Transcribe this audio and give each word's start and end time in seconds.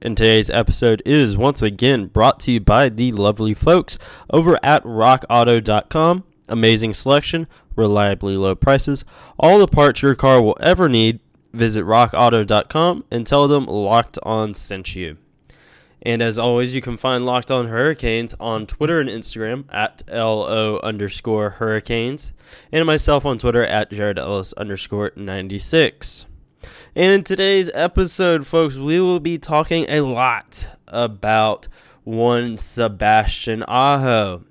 And 0.00 0.16
today's 0.16 0.48
episode 0.48 1.02
is 1.04 1.36
once 1.36 1.60
again 1.60 2.06
brought 2.06 2.38
to 2.40 2.52
you 2.52 2.60
by 2.60 2.88
the 2.88 3.10
lovely 3.10 3.52
folks 3.52 3.98
over 4.30 4.56
at 4.62 4.84
rockauto.com. 4.84 6.24
Amazing 6.48 6.94
selection, 6.94 7.48
reliably 7.74 8.36
low 8.36 8.54
prices, 8.54 9.04
all 9.38 9.58
the 9.58 9.66
parts 9.66 10.02
your 10.02 10.14
car 10.14 10.40
will 10.40 10.56
ever 10.60 10.88
need. 10.88 11.18
Visit 11.52 11.84
rockauto.com 11.84 13.04
and 13.10 13.26
tell 13.26 13.48
them 13.48 13.64
Locked 13.64 14.18
On 14.22 14.54
sent 14.54 14.94
you. 14.94 15.16
And 16.02 16.22
as 16.22 16.38
always, 16.38 16.74
you 16.74 16.80
can 16.80 16.96
find 16.96 17.26
Locked 17.26 17.50
On 17.50 17.66
Hurricanes 17.66 18.34
on 18.38 18.66
Twitter 18.66 19.00
and 19.00 19.10
Instagram 19.10 19.64
at 19.72 20.02
LO 20.08 20.78
underscore 20.78 21.50
Hurricanes, 21.50 22.32
and 22.70 22.86
myself 22.86 23.26
on 23.26 23.38
Twitter 23.38 23.64
at 23.64 23.90
Jared 23.90 24.18
Ellis 24.18 24.52
underscore 24.52 25.10
96. 25.16 26.26
And 26.94 27.12
in 27.12 27.24
today's 27.24 27.70
episode, 27.74 28.46
folks, 28.46 28.76
we 28.76 29.00
will 29.00 29.20
be 29.20 29.38
talking 29.38 29.86
a 29.88 30.00
lot 30.00 30.68
about 30.86 31.68
one 32.04 32.56
Sebastian 32.56 33.62
Aho 33.68 34.44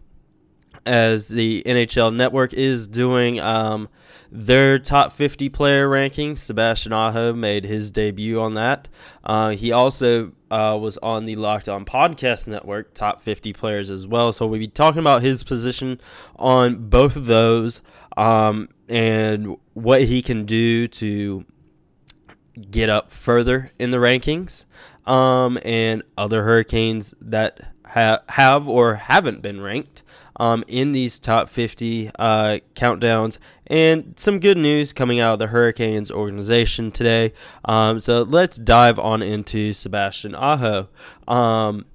as 0.86 1.28
the 1.28 1.64
NHL 1.66 2.16
Network 2.16 2.54
is 2.54 2.88
doing 2.88 3.40
um, 3.40 3.90
their 4.32 4.80
top 4.80 5.12
50 5.12 5.50
player 5.50 5.88
rankings. 5.90 6.40
Sebastian 6.40 6.94
Aho 6.94 7.34
made 7.34 7.66
his 7.66 7.92
debut 7.92 8.40
on 8.40 8.54
that. 8.54 8.90
Uh, 9.24 9.50
he 9.50 9.72
also 9.72 10.32
uh, 10.50 10.78
was 10.80 10.98
on 11.00 11.26
the 11.26 11.36
Locked 11.36 11.68
On 11.68 11.84
Podcast 11.84 12.48
Network 12.48 12.94
top 12.94 13.22
50 13.22 13.54
players 13.54 13.90
as 13.90 14.08
well. 14.08 14.32
So 14.32 14.48
we'll 14.48 14.60
be 14.60 14.68
talking 14.68 15.00
about 15.00 15.22
his 15.22 15.44
position 15.44 16.00
on 16.38 16.90
both 16.90 17.16
of 17.16 17.26
those 17.26 17.82
um, 18.16 18.70
and 18.88 19.58
what 19.74 20.04
he 20.04 20.22
can 20.22 20.46
do 20.46 20.88
to 20.88 21.46
get 22.72 22.90
up 22.90 23.12
further 23.12 23.72
in 23.80 23.92
the 23.92 23.98
rankings 23.98 24.66
um, 25.06 25.58
and 25.64 26.04
other 26.18 26.44
hurricanes 26.44 27.14
that 27.22 27.74
ha- 27.86 28.22
have 28.30 28.68
or 28.68 28.96
haven't 28.96 29.42
been 29.42 29.62
ranked 29.62 30.04
um, 30.40 30.64
in 30.68 30.92
these 30.92 31.20
top 31.20 31.50
50 31.50 32.12
uh, 32.20 32.60
countdowns. 32.76 33.40
And 33.66 34.14
some 34.18 34.40
good 34.40 34.58
news 34.58 34.94
coming 34.94 35.20
out 35.20 35.34
of 35.34 35.40
the 35.40 35.48
hurricanes 35.48 36.12
organization 36.12 36.92
today. 36.92 37.34
Um, 37.66 38.00
so 38.00 38.24
let's 38.24 38.58
dive 38.58 39.00
on 39.00 39.22
into 39.22 39.74
sebastian 39.74 40.36
aho. 40.36 40.88
Um, 41.28 41.86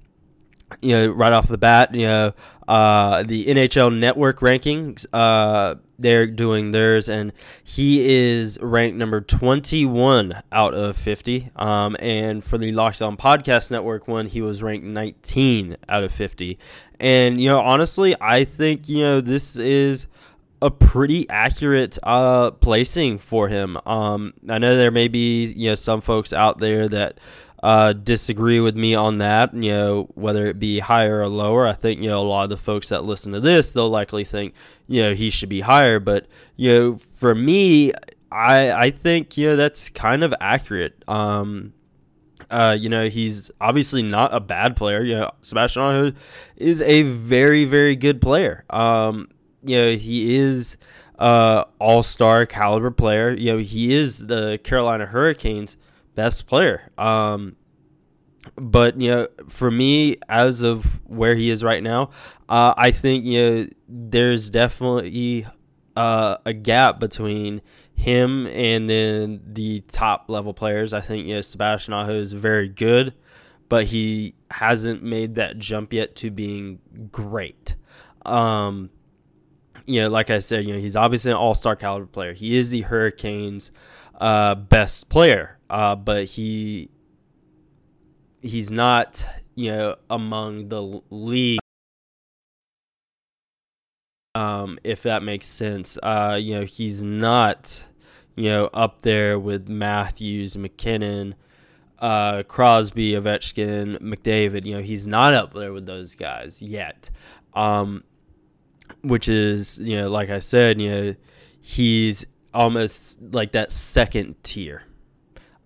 you 0.81 0.97
know 0.97 1.07
right 1.07 1.33
off 1.33 1.47
the 1.47 1.57
bat 1.57 1.93
you 1.93 2.07
know 2.07 2.33
uh, 2.67 3.23
the 3.23 3.45
nhl 3.47 3.97
network 3.97 4.39
rankings 4.39 5.05
uh, 5.13 5.75
they're 6.03 6.27
doing 6.27 6.71
theirs, 6.71 7.09
and 7.09 7.33
he 7.63 8.15
is 8.15 8.59
ranked 8.61 8.97
number 8.97 9.21
21 9.21 10.43
out 10.51 10.73
of 10.73 10.95
50. 10.95 11.49
Um, 11.55 11.95
and 11.99 12.43
for 12.43 12.57
the 12.57 12.71
Locked 12.71 13.01
On 13.01 13.17
Podcast 13.17 13.71
Network 13.71 14.07
one, 14.07 14.27
he 14.27 14.41
was 14.41 14.61
ranked 14.61 14.85
19 14.85 15.77
out 15.89 16.03
of 16.03 16.11
50. 16.11 16.59
And, 16.99 17.41
you 17.41 17.49
know, 17.49 17.59
honestly, 17.59 18.15
I 18.21 18.43
think, 18.43 18.87
you 18.87 19.01
know, 19.01 19.21
this 19.21 19.55
is 19.55 20.07
a 20.61 20.69
pretty 20.69 21.27
accurate 21.29 21.97
uh, 22.03 22.51
placing 22.51 23.19
for 23.19 23.47
him. 23.47 23.77
Um, 23.85 24.33
I 24.47 24.59
know 24.59 24.75
there 24.75 24.91
may 24.91 25.07
be, 25.07 25.45
you 25.45 25.69
know, 25.69 25.75
some 25.75 26.01
folks 26.01 26.33
out 26.33 26.59
there 26.59 26.87
that 26.89 27.17
uh, 27.63 27.93
disagree 27.93 28.59
with 28.59 28.75
me 28.75 28.93
on 28.93 29.19
that, 29.19 29.53
you 29.53 29.71
know, 29.71 30.09
whether 30.15 30.47
it 30.47 30.59
be 30.59 30.79
higher 30.79 31.21
or 31.21 31.29
lower. 31.29 31.65
I 31.65 31.71
think, 31.71 32.01
you 32.01 32.09
know, 32.09 32.19
a 32.19 32.27
lot 32.27 32.43
of 32.43 32.49
the 32.49 32.57
folks 32.57 32.89
that 32.89 33.05
listen 33.05 33.31
to 33.31 33.39
this, 33.39 33.71
they'll 33.71 33.89
likely 33.89 34.25
think, 34.25 34.53
you 34.85 35.01
know, 35.01 35.13
he 35.13 35.29
should 35.29 35.47
be 35.47 35.61
higher. 35.61 36.01
But, 36.01 36.27
you 36.57 36.69
know, 36.69 36.97
for 36.97 37.33
me, 37.33 37.93
I, 38.29 38.71
I 38.73 38.91
think, 38.91 39.37
you 39.37 39.51
know, 39.51 39.55
that's 39.55 39.87
kind 39.87 40.25
of 40.25 40.33
accurate. 40.41 41.05
Um, 41.07 41.71
uh, 42.51 42.75
you 42.77 42.89
know, 42.89 43.07
he's 43.07 43.49
obviously 43.61 44.03
not 44.03 44.33
a 44.33 44.41
bad 44.41 44.75
player. 44.75 45.01
You 45.01 45.15
know, 45.15 45.31
Sebastian 45.39 46.17
is 46.57 46.81
a 46.81 47.03
very, 47.03 47.63
very 47.63 47.95
good 47.95 48.21
player. 48.21 48.65
Um, 48.69 49.29
you 49.63 49.77
know, 49.77 49.95
he 49.95 50.35
is 50.35 50.75
uh 51.17 51.63
all-star 51.79 52.45
caliber 52.45 52.91
player. 52.91 53.31
You 53.31 53.53
know, 53.53 53.57
he 53.59 53.93
is 53.93 54.27
the 54.27 54.59
Carolina 54.63 55.05
Hurricanes 55.05 55.77
best 56.15 56.47
player. 56.47 56.91
Um, 56.97 57.55
but 58.55 58.99
you 58.99 59.09
know, 59.09 59.27
for 59.49 59.71
me, 59.71 60.17
as 60.27 60.61
of 60.61 61.01
where 61.05 61.35
he 61.35 61.49
is 61.49 61.63
right 61.63 61.81
now, 61.81 62.11
uh, 62.49 62.73
I 62.77 62.91
think 62.91 63.25
you 63.25 63.41
know 63.41 63.67
there's 63.87 64.49
definitely 64.49 65.47
uh, 65.95 66.37
a 66.45 66.53
gap 66.53 66.99
between 66.99 67.61
him 67.95 68.47
and 68.47 68.89
then 68.89 69.41
the 69.45 69.81
top 69.87 70.25
level 70.27 70.53
players. 70.53 70.93
I 70.93 71.01
think 71.01 71.27
you 71.27 71.35
know 71.35 71.41
Sebastian 71.41 71.93
Aho 71.93 72.13
is 72.13 72.33
very 72.33 72.67
good, 72.67 73.13
but 73.69 73.85
he 73.85 74.35
hasn't 74.51 75.03
made 75.03 75.35
that 75.35 75.57
jump 75.57 75.93
yet 75.93 76.15
to 76.17 76.29
being 76.29 76.79
great. 77.11 77.75
Um, 78.25 78.89
you 79.85 80.01
know, 80.01 80.09
like 80.09 80.29
I 80.29 80.39
said, 80.39 80.65
you 80.65 80.73
know, 80.73 80.79
he's 80.79 80.95
obviously 80.95 81.31
an 81.31 81.37
all 81.37 81.55
star 81.55 81.75
caliber 81.75 82.05
player. 82.05 82.33
He 82.33 82.57
is 82.57 82.71
the 82.71 82.81
Hurricanes' 82.81 83.71
uh, 84.19 84.55
best 84.55 85.09
player 85.09 85.53
uh, 85.73 85.95
but 85.95 86.25
he 86.25 86.87
he's 88.41 88.69
not 88.69 89.25
you 89.55 89.71
know 89.71 89.95
among 90.07 90.69
the 90.69 91.01
league. 91.09 91.59
Um, 94.35 94.77
if 94.83 95.03
that 95.03 95.23
makes 95.23 95.47
sense, 95.47 95.97
uh, 96.03 96.37
you 96.39 96.53
know 96.53 96.65
he's 96.65 97.03
not 97.03 97.83
you 98.35 98.51
know 98.51 98.69
up 98.71 99.01
there 99.01 99.39
with 99.39 99.67
Matthews, 99.67 100.55
MacKinnon, 100.55 101.33
uh, 101.97 102.43
Crosby, 102.43 103.13
Ovechkin, 103.13 103.97
McDavid. 103.99 104.65
You 104.65 104.75
know 104.75 104.83
he's 104.83 105.07
not 105.07 105.33
up 105.33 105.55
there 105.55 105.73
with 105.73 105.87
those 105.87 106.13
guys 106.13 106.61
yet. 106.61 107.09
Um, 107.55 108.03
which 109.01 109.27
is 109.27 109.79
you 109.79 109.97
know 109.97 110.09
like 110.11 110.29
I 110.29 110.37
said, 110.37 110.79
you 110.79 110.91
know 110.91 111.15
he's 111.61 112.27
almost 112.53 113.21
like 113.21 113.51
that 113.53 113.71
second 113.71 114.35
tier 114.43 114.83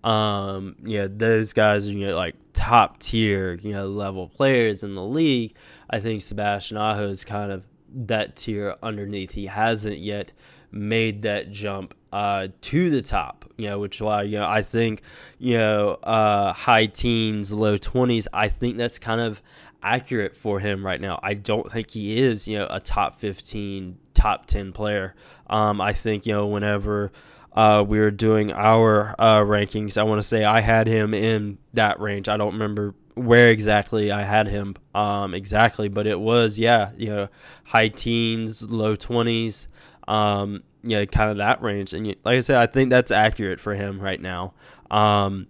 um, 0.04 0.76
you 0.84 0.98
know, 0.98 1.08
those 1.08 1.52
guys 1.52 1.88
are 1.88 1.92
you 1.92 2.06
know 2.06 2.16
like 2.16 2.34
top 2.52 2.98
tier, 2.98 3.54
you 3.54 3.72
know, 3.72 3.88
level 3.88 4.28
players 4.28 4.82
in 4.82 4.94
the 4.94 5.02
league. 5.02 5.54
I 5.90 6.00
think 6.00 6.22
Sebastian 6.22 6.76
Aho 6.76 7.08
is 7.08 7.24
kind 7.24 7.52
of 7.52 7.64
that 8.06 8.36
tier 8.36 8.76
underneath. 8.82 9.32
He 9.32 9.46
hasn't 9.46 9.98
yet 9.98 10.32
made 10.70 11.22
that 11.22 11.50
jump 11.50 11.94
uh, 12.12 12.48
to 12.60 12.90
the 12.90 13.02
top, 13.02 13.50
you 13.56 13.68
know, 13.68 13.78
which 13.78 13.96
is 13.96 14.02
why, 14.02 14.22
you 14.22 14.38
know, 14.38 14.46
I 14.46 14.62
think, 14.62 15.02
you 15.38 15.56
know, 15.56 15.92
uh, 16.02 16.52
high 16.52 16.86
teens, 16.86 17.52
low 17.52 17.78
20s, 17.78 18.26
I 18.32 18.48
think 18.48 18.76
that's 18.76 18.98
kind 18.98 19.20
of 19.20 19.42
accurate 19.82 20.36
for 20.36 20.60
him 20.60 20.84
right 20.84 21.00
now. 21.00 21.20
I 21.22 21.34
don't 21.34 21.70
think 21.70 21.90
he 21.90 22.20
is, 22.20 22.48
you 22.48 22.58
know, 22.58 22.66
a 22.70 22.80
top 22.80 23.18
15, 23.18 23.98
top 24.14 24.46
10 24.46 24.72
player. 24.72 25.14
Um, 25.48 25.80
I 25.80 25.92
think, 25.92 26.26
you 26.26 26.32
know, 26.32 26.46
whenever 26.46 27.12
uh, 27.58 27.82
we 27.82 27.98
were 27.98 28.10
doing 28.10 28.52
our 28.52 29.16
uh, 29.18 29.40
rankings. 29.40 29.98
I 29.98 30.04
want 30.04 30.20
to 30.20 30.26
say 30.26 30.44
I 30.44 30.60
had 30.60 30.86
him 30.86 31.12
in 31.12 31.58
that 31.74 32.00
range. 32.00 32.28
I 32.28 32.36
don't 32.36 32.52
remember 32.52 32.94
where 33.14 33.48
exactly 33.48 34.12
I 34.12 34.22
had 34.22 34.46
him 34.46 34.76
um, 34.94 35.34
exactly, 35.34 35.88
but 35.88 36.06
it 36.06 36.20
was 36.20 36.58
yeah, 36.58 36.92
you 36.96 37.08
know, 37.08 37.28
high 37.64 37.88
teens, 37.88 38.70
low 38.70 38.94
twenties, 38.94 39.66
um, 40.06 40.62
yeah, 40.82 41.04
kind 41.06 41.30
of 41.30 41.38
that 41.38 41.60
range. 41.60 41.94
And 41.94 42.06
like 42.06 42.36
I 42.36 42.40
said, 42.40 42.58
I 42.58 42.66
think 42.66 42.90
that's 42.90 43.10
accurate 43.10 43.58
for 43.58 43.74
him 43.74 43.98
right 43.98 44.20
now. 44.20 44.54
Um, 44.90 45.48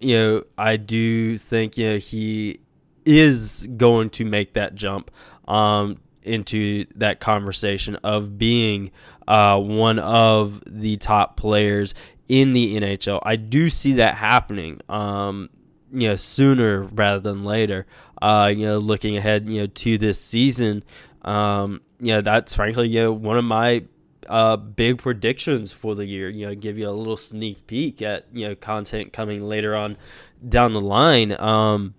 you 0.00 0.16
know, 0.18 0.42
I 0.58 0.76
do 0.76 1.38
think 1.38 1.78
you 1.78 1.92
know 1.92 1.98
he 1.98 2.60
is 3.06 3.68
going 3.76 4.10
to 4.10 4.24
make 4.24 4.54
that 4.54 4.74
jump 4.74 5.10
um, 5.48 5.98
into 6.22 6.84
that 6.96 7.20
conversation 7.20 7.96
of 7.96 8.36
being 8.36 8.90
uh, 9.28 9.58
one 9.58 9.98
of 9.98 10.62
the 10.66 10.96
top 10.96 11.36
players 11.36 11.94
in 12.28 12.52
the 12.52 12.76
NHL. 12.76 13.20
I 13.22 13.36
do 13.36 13.70
see 13.70 13.94
that 13.94 14.16
happening. 14.16 14.80
Um, 14.88 15.48
you 15.92 16.08
know, 16.08 16.16
sooner 16.16 16.82
rather 16.82 17.20
than 17.20 17.44
later. 17.44 17.86
Uh, 18.20 18.52
you 18.54 18.66
know, 18.66 18.78
looking 18.78 19.16
ahead, 19.16 19.48
you 19.48 19.60
know, 19.60 19.66
to 19.66 19.98
this 19.98 20.20
season. 20.20 20.82
Um, 21.22 21.80
you 22.00 22.12
know, 22.12 22.20
that's 22.20 22.54
frankly, 22.54 22.88
you 22.88 23.04
know, 23.04 23.12
one 23.12 23.38
of 23.38 23.44
my 23.44 23.84
uh, 24.28 24.56
big 24.56 24.98
predictions 24.98 25.72
for 25.72 25.94
the 25.94 26.04
year. 26.04 26.28
You 26.28 26.46
know, 26.46 26.54
give 26.54 26.78
you 26.78 26.88
a 26.88 26.90
little 26.90 27.16
sneak 27.16 27.66
peek 27.66 28.02
at 28.02 28.26
you 28.32 28.48
know 28.48 28.54
content 28.54 29.12
coming 29.12 29.46
later 29.46 29.76
on 29.76 29.96
down 30.46 30.72
the 30.72 30.80
line. 30.80 31.38
Um, 31.40 31.94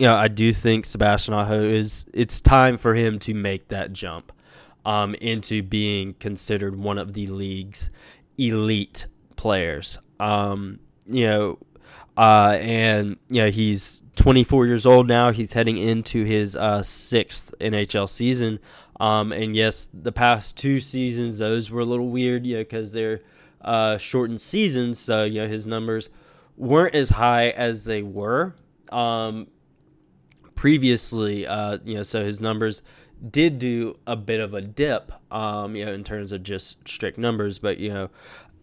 know, 0.00 0.14
I 0.14 0.28
do 0.28 0.52
think 0.52 0.84
Sebastian 0.84 1.34
Aho 1.34 1.62
is 1.62 2.06
it's 2.12 2.40
time 2.40 2.76
for 2.76 2.94
him 2.94 3.18
to 3.20 3.34
make 3.34 3.68
that 3.68 3.92
jump 3.92 4.32
um, 4.84 5.14
into 5.16 5.62
being 5.62 6.14
considered 6.14 6.76
one 6.76 6.98
of 6.98 7.14
the 7.14 7.26
league's 7.26 7.90
elite 8.36 9.06
players. 9.36 9.98
Um, 10.20 10.80
you 11.06 11.26
know, 11.26 11.58
uh, 12.16 12.58
and 12.60 13.16
you 13.28 13.42
know 13.42 13.50
he's 13.50 14.02
24 14.16 14.66
years 14.66 14.86
old 14.86 15.06
now. 15.06 15.30
He's 15.30 15.52
heading 15.52 15.78
into 15.78 16.24
his 16.24 16.56
uh, 16.56 16.82
sixth 16.82 17.54
NHL 17.60 18.08
season. 18.08 18.58
Um, 19.00 19.30
and 19.32 19.54
yes, 19.54 19.88
the 19.94 20.10
past 20.10 20.56
two 20.56 20.80
seasons 20.80 21.38
those 21.38 21.70
were 21.70 21.80
a 21.80 21.84
little 21.84 22.08
weird, 22.08 22.44
you 22.44 22.56
know, 22.56 22.62
because 22.62 22.92
they're 22.92 23.20
uh, 23.60 23.96
shortened 23.98 24.40
seasons. 24.40 24.98
So 24.98 25.24
you 25.24 25.42
know 25.42 25.48
his 25.48 25.66
numbers 25.66 26.10
weren't 26.56 26.94
as 26.94 27.10
high 27.10 27.50
as 27.50 27.84
they 27.84 28.02
were. 28.02 28.54
Um, 28.90 29.46
previously, 30.58 31.46
uh, 31.46 31.78
you 31.84 31.94
know, 31.94 32.02
so 32.02 32.24
his 32.24 32.40
numbers 32.40 32.82
did 33.30 33.60
do 33.60 33.96
a 34.08 34.16
bit 34.16 34.40
of 34.40 34.54
a 34.54 34.60
dip, 34.60 35.12
um, 35.32 35.76
you 35.76 35.86
know, 35.86 35.92
in 35.92 36.02
terms 36.02 36.32
of 36.32 36.42
just 36.42 36.76
strict 36.88 37.16
numbers. 37.16 37.60
But 37.60 37.78
you 37.78 37.94
know, 37.94 38.10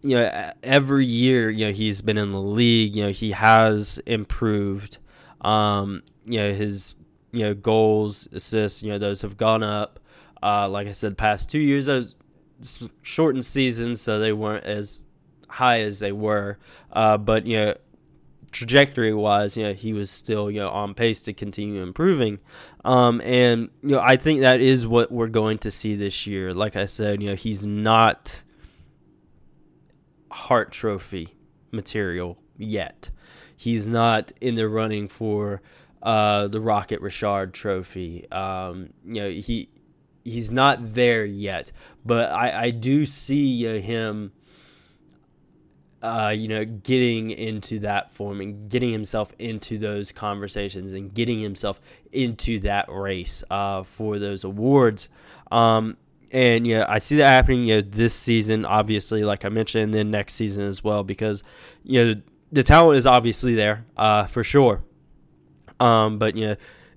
you 0.02 0.18
know, 0.18 0.52
every 0.62 1.06
year, 1.06 1.48
you 1.48 1.68
know, 1.68 1.72
he's 1.72 2.02
been 2.02 2.18
in 2.18 2.28
the 2.28 2.40
league. 2.40 2.94
You 2.94 3.04
know, 3.04 3.12
he 3.12 3.30
has 3.30 3.96
improved. 4.04 4.98
Um, 5.40 6.02
you 6.26 6.38
know, 6.38 6.52
his 6.52 6.94
you 7.32 7.44
know 7.44 7.54
goals, 7.54 8.28
assists, 8.30 8.82
you 8.82 8.90
know, 8.90 8.98
those 8.98 9.22
have 9.22 9.38
gone 9.38 9.62
up. 9.62 9.98
Uh, 10.42 10.68
like 10.68 10.88
I 10.88 10.92
said, 10.92 11.16
past 11.16 11.50
two 11.50 11.60
years, 11.60 11.86
those 11.86 12.14
shortened 13.00 13.46
seasons, 13.46 14.02
so 14.02 14.18
they 14.18 14.34
weren't 14.34 14.66
as 14.66 15.02
high 15.48 15.80
as 15.80 16.00
they 16.00 16.12
were. 16.12 16.58
Uh, 16.92 17.16
but 17.16 17.46
you 17.46 17.58
know, 17.58 17.74
trajectory 18.52 19.12
wise, 19.14 19.56
you 19.56 19.64
know, 19.64 19.72
he 19.72 19.92
was 19.92 20.10
still, 20.10 20.50
you 20.50 20.60
know, 20.60 20.70
on 20.70 20.94
pace 20.94 21.20
to 21.22 21.32
continue 21.32 21.82
improving. 21.82 22.38
Um, 22.84 23.20
and, 23.22 23.70
you 23.82 23.90
know, 23.90 24.00
I 24.00 24.16
think 24.16 24.40
that 24.40 24.60
is 24.60 24.86
what 24.86 25.10
we're 25.12 25.28
going 25.28 25.58
to 25.58 25.70
see 25.70 25.94
this 25.94 26.26
year. 26.26 26.54
Like 26.54 26.76
I 26.76 26.86
said, 26.86 27.22
you 27.22 27.30
know, 27.30 27.36
he's 27.36 27.66
not 27.66 28.42
Hart 30.30 30.72
Trophy 30.72 31.34
material 31.70 32.38
yet. 32.56 33.10
He's 33.56 33.88
not 33.88 34.32
in 34.40 34.54
the 34.54 34.68
running 34.68 35.08
for 35.08 35.62
uh, 36.02 36.46
the 36.48 36.60
Rocket 36.60 37.00
Richard 37.00 37.54
Trophy. 37.54 38.30
Um, 38.30 38.90
you 39.04 39.22
know, 39.22 39.30
he 39.30 39.68
he's 40.24 40.52
not 40.52 40.94
there 40.94 41.24
yet, 41.24 41.72
but 42.04 42.30
I, 42.30 42.64
I 42.64 42.70
do 42.70 43.06
see 43.06 43.66
uh, 43.66 43.80
him 43.80 44.32
uh, 46.06 46.28
you 46.28 46.46
know, 46.46 46.64
getting 46.64 47.32
into 47.32 47.80
that 47.80 48.12
form 48.12 48.40
and 48.40 48.70
getting 48.70 48.92
himself 48.92 49.34
into 49.40 49.76
those 49.76 50.12
conversations 50.12 50.92
and 50.92 51.12
getting 51.12 51.40
himself 51.40 51.80
into 52.12 52.60
that 52.60 52.86
race 52.88 53.42
uh, 53.50 53.82
for 53.82 54.20
those 54.20 54.44
awards. 54.44 55.08
Um, 55.50 55.96
and 56.30 56.64
yeah, 56.64 56.84
I 56.88 56.98
see 56.98 57.16
that 57.16 57.26
happening 57.26 57.64
you 57.64 57.76
know, 57.76 57.80
this 57.80 58.14
season, 58.14 58.64
obviously, 58.64 59.24
like 59.24 59.44
I 59.44 59.48
mentioned, 59.48 59.82
and 59.82 59.94
then 59.94 60.12
next 60.12 60.34
season 60.34 60.62
as 60.62 60.84
well, 60.84 61.02
because 61.02 61.42
you 61.82 62.04
know 62.04 62.22
the 62.52 62.62
talent 62.62 62.98
is 62.98 63.06
obviously 63.06 63.56
there 63.56 63.84
uh, 63.96 64.26
for 64.26 64.44
sure. 64.44 64.84
Um, 65.80 66.18
but 66.18 66.36
you 66.36 66.48
know, 66.48 66.56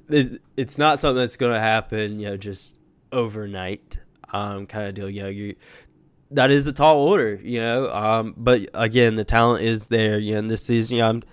it, 0.09 0.41
it's 0.55 0.77
not 0.77 0.99
something 0.99 1.17
that's 1.17 1.35
going 1.35 1.53
to 1.53 1.59
happen, 1.59 2.19
you 2.19 2.27
know, 2.27 2.37
just 2.37 2.77
overnight. 3.11 3.97
Um, 4.31 4.67
kind 4.67 4.87
of 4.87 4.93
deal. 4.93 5.09
You 5.09 5.23
know, 5.23 5.29
you 5.29 5.55
that 6.31 6.51
is 6.51 6.67
a 6.67 6.73
tall 6.73 6.97
order, 6.97 7.39
you 7.43 7.59
know. 7.61 7.91
Um, 7.91 8.33
but 8.37 8.69
again, 8.73 9.15
the 9.15 9.23
talent 9.23 9.63
is 9.63 9.87
there. 9.87 10.19
You 10.19 10.41
know, 10.41 10.47
this 10.47 10.63
season, 10.63 10.97
you 10.97 11.03
know, 11.03 11.09
I'm 11.09 11.23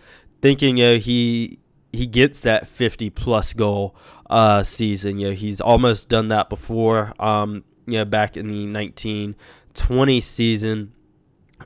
thinking, 0.41 0.77
you 0.77 0.85
know, 0.85 0.97
he 0.99 1.59
he 1.93 2.07
gets 2.07 2.43
that 2.43 2.67
50 2.67 3.11
plus 3.11 3.53
goal 3.53 3.97
uh, 4.31 4.63
season. 4.63 5.19
You 5.19 5.29
know, 5.29 5.35
he's 5.35 5.61
almost 5.61 6.09
done 6.09 6.29
that 6.29 6.49
before. 6.49 7.13
Um, 7.19 7.65
you 7.87 7.99
know, 7.99 8.05
back 8.05 8.37
in 8.37 8.49
the 8.49 8.71
1920 8.71 10.21
season, 10.21 10.93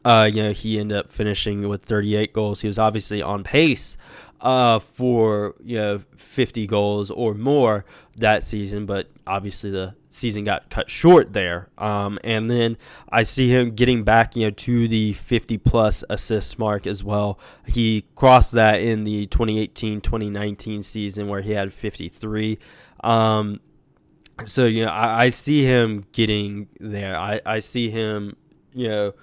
uh, 0.04 0.28
you 0.32 0.42
know, 0.42 0.52
he 0.52 0.78
ended 0.78 0.98
up 0.98 1.10
finishing 1.10 1.68
with 1.68 1.84
38 1.84 2.32
goals. 2.32 2.60
He 2.60 2.68
was 2.68 2.78
obviously 2.78 3.22
on 3.22 3.44
pace 3.44 3.96
uh, 4.40 4.78
for 4.78 5.54
you 5.62 5.78
know 5.78 6.02
50 6.16 6.66
goals 6.66 7.10
or 7.10 7.34
more 7.34 7.84
that 8.16 8.44
season, 8.44 8.86
but 8.86 9.08
obviously 9.26 9.70
the 9.70 9.94
season 10.08 10.44
got 10.44 10.70
cut 10.70 10.90
short 10.90 11.32
there. 11.32 11.68
Um, 11.78 12.18
and 12.24 12.50
then 12.50 12.76
I 13.10 13.22
see 13.22 13.48
him 13.48 13.74
getting 13.74 14.04
back, 14.04 14.36
you 14.36 14.46
know, 14.46 14.50
to 14.50 14.88
the 14.88 15.12
50 15.14 15.58
plus 15.58 16.04
assist 16.10 16.58
mark 16.58 16.86
as 16.86 17.02
well. 17.04 17.38
He 17.66 18.04
crossed 18.14 18.52
that 18.52 18.80
in 18.80 19.04
the 19.04 19.26
2018-2019 19.26 20.84
season 20.84 21.28
where 21.28 21.40
he 21.40 21.52
had 21.52 21.72
53. 21.72 22.58
Um, 23.02 23.60
so 24.44 24.66
you 24.66 24.84
know, 24.84 24.90
I, 24.90 25.24
I 25.24 25.28
see 25.28 25.64
him 25.64 26.04
getting 26.12 26.68
there. 26.78 27.16
I, 27.16 27.40
I 27.44 27.58
see 27.58 27.90
him, 27.90 28.36
you 28.72 28.88
know, 28.88 29.14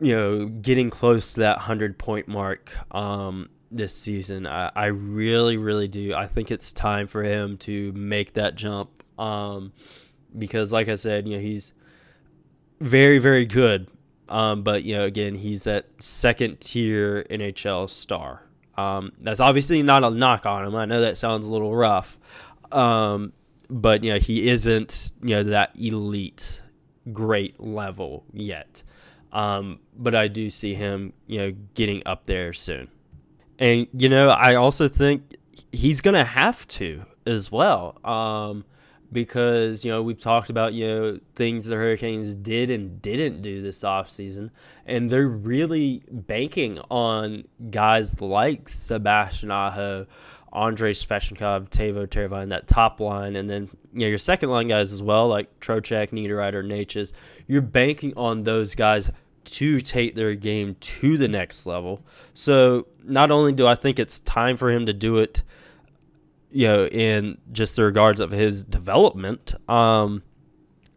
you 0.00 0.14
know, 0.14 0.46
getting 0.46 0.90
close 0.90 1.34
to 1.34 1.40
that 1.40 1.58
hundred 1.58 1.98
point 1.98 2.28
mark. 2.28 2.72
Um, 2.94 3.48
this 3.70 3.94
season. 3.94 4.46
I, 4.46 4.70
I 4.74 4.86
really, 4.86 5.56
really 5.56 5.88
do. 5.88 6.14
I 6.14 6.26
think 6.26 6.50
it's 6.50 6.72
time 6.72 7.06
for 7.06 7.22
him 7.22 7.56
to 7.58 7.92
make 7.92 8.34
that 8.34 8.54
jump. 8.54 9.02
Um, 9.18 9.72
because 10.36 10.72
like 10.72 10.88
I 10.88 10.94
said, 10.94 11.28
you 11.28 11.36
know, 11.36 11.42
he's 11.42 11.72
very, 12.80 13.18
very 13.18 13.46
good. 13.46 13.88
Um, 14.28 14.62
but 14.62 14.84
you 14.84 14.96
know, 14.96 15.04
again, 15.04 15.34
he's 15.34 15.64
that 15.64 15.86
second 15.98 16.60
tier 16.60 17.24
NHL 17.30 17.90
star. 17.90 18.42
Um, 18.76 19.12
that's 19.20 19.40
obviously 19.40 19.82
not 19.82 20.04
a 20.04 20.10
knock 20.10 20.46
on 20.46 20.64
him. 20.64 20.74
I 20.74 20.86
know 20.86 21.00
that 21.02 21.16
sounds 21.16 21.46
a 21.46 21.52
little 21.52 21.74
rough. 21.74 22.16
Um, 22.70 23.32
but 23.68 24.04
you 24.04 24.12
know, 24.12 24.18
he 24.18 24.48
isn't, 24.48 25.10
you 25.22 25.36
know, 25.36 25.42
that 25.44 25.78
elite 25.78 26.62
great 27.12 27.58
level 27.60 28.24
yet. 28.32 28.82
Um, 29.32 29.80
but 29.96 30.14
I 30.14 30.28
do 30.28 30.50
see 30.50 30.74
him, 30.74 31.12
you 31.26 31.38
know, 31.38 31.52
getting 31.74 32.02
up 32.06 32.24
there 32.24 32.52
soon. 32.52 32.88
And 33.60 33.86
you 33.92 34.08
know, 34.08 34.30
I 34.30 34.54
also 34.54 34.88
think 34.88 35.36
he's 35.70 36.00
gonna 36.00 36.24
have 36.24 36.66
to 36.68 37.04
as 37.26 37.52
well, 37.52 37.98
um, 38.04 38.64
because 39.12 39.84
you 39.84 39.90
know 39.90 40.02
we've 40.02 40.20
talked 40.20 40.48
about 40.48 40.72
you 40.72 40.86
know 40.86 41.20
things 41.34 41.66
the 41.66 41.76
Hurricanes 41.76 42.34
did 42.34 42.70
and 42.70 43.02
didn't 43.02 43.42
do 43.42 43.60
this 43.60 43.84
offseason, 43.84 44.50
and 44.86 45.10
they're 45.10 45.28
really 45.28 46.02
banking 46.10 46.80
on 46.90 47.44
guys 47.70 48.22
like 48.22 48.66
Sebastian 48.70 49.50
Aho, 49.50 50.06
Andrei 50.54 50.92
Svechnikov, 50.92 51.68
Teuvo 51.68 52.06
Teravainen, 52.06 52.48
that 52.48 52.66
top 52.66 52.98
line, 52.98 53.36
and 53.36 53.48
then 53.48 53.68
you 53.92 54.00
know 54.00 54.06
your 54.06 54.18
second 54.18 54.48
line 54.48 54.68
guys 54.68 54.90
as 54.90 55.02
well, 55.02 55.28
like 55.28 55.60
Trocheck, 55.60 56.12
Niederreiter, 56.12 56.64
Necas. 56.64 57.12
You're 57.46 57.60
banking 57.60 58.14
on 58.16 58.44
those 58.44 58.74
guys 58.74 59.10
to 59.44 59.80
take 59.80 60.14
their 60.14 60.34
game 60.34 60.76
to 60.80 61.16
the 61.16 61.28
next 61.28 61.66
level. 61.66 62.02
So 62.34 62.86
not 63.02 63.30
only 63.30 63.52
do 63.52 63.66
I 63.66 63.74
think 63.74 63.98
it's 63.98 64.20
time 64.20 64.56
for 64.56 64.70
him 64.70 64.86
to 64.86 64.92
do 64.92 65.18
it, 65.18 65.42
you 66.52 66.66
know, 66.66 66.86
in 66.86 67.38
just 67.52 67.76
the 67.76 67.84
regards 67.84 68.20
of 68.20 68.30
his 68.30 68.64
development, 68.64 69.54
um, 69.68 70.22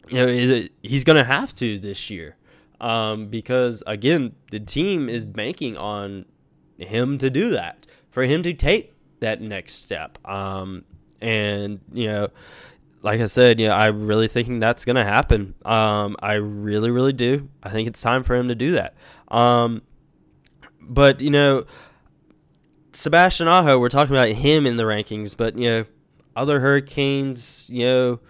you 0.08 0.18
know, 0.18 0.26
is 0.26 0.50
it, 0.50 0.72
he's 0.82 1.04
going 1.04 1.16
to 1.16 1.24
have 1.24 1.54
to 1.56 1.78
this 1.78 2.10
year, 2.10 2.36
um, 2.80 3.28
because 3.28 3.82
again, 3.86 4.34
the 4.50 4.60
team 4.60 5.08
is 5.08 5.24
banking 5.24 5.76
on 5.76 6.26
him 6.76 7.18
to 7.18 7.30
do 7.30 7.50
that, 7.50 7.86
for 8.10 8.24
him 8.24 8.42
to 8.42 8.52
take 8.52 8.92
that 9.20 9.40
next 9.40 9.74
step, 9.74 10.18
um, 10.28 10.84
and 11.20 11.80
you 11.92 12.08
know, 12.08 12.28
like 13.04 13.20
I 13.20 13.26
said, 13.26 13.60
yeah, 13.60 13.76
I'm 13.76 14.06
really 14.06 14.28
thinking 14.28 14.58
that's 14.58 14.86
going 14.86 14.96
to 14.96 15.04
happen. 15.04 15.54
Um, 15.62 16.16
I 16.20 16.34
really, 16.34 16.90
really 16.90 17.12
do. 17.12 17.50
I 17.62 17.68
think 17.68 17.86
it's 17.86 18.00
time 18.00 18.22
for 18.24 18.34
him 18.34 18.48
to 18.48 18.54
do 18.54 18.72
that. 18.72 18.94
Um, 19.28 19.82
but 20.80 21.20
you 21.20 21.28
know, 21.28 21.66
Sebastian 22.92 23.46
Aho, 23.46 23.78
we're 23.78 23.90
talking 23.90 24.16
about 24.16 24.28
him 24.28 24.66
in 24.66 24.78
the 24.78 24.84
rankings, 24.84 25.36
but 25.36 25.58
you 25.58 25.68
know, 25.68 25.84
other 26.34 26.60
Hurricanes, 26.60 27.68
you 27.70 27.84
know, 27.84 28.20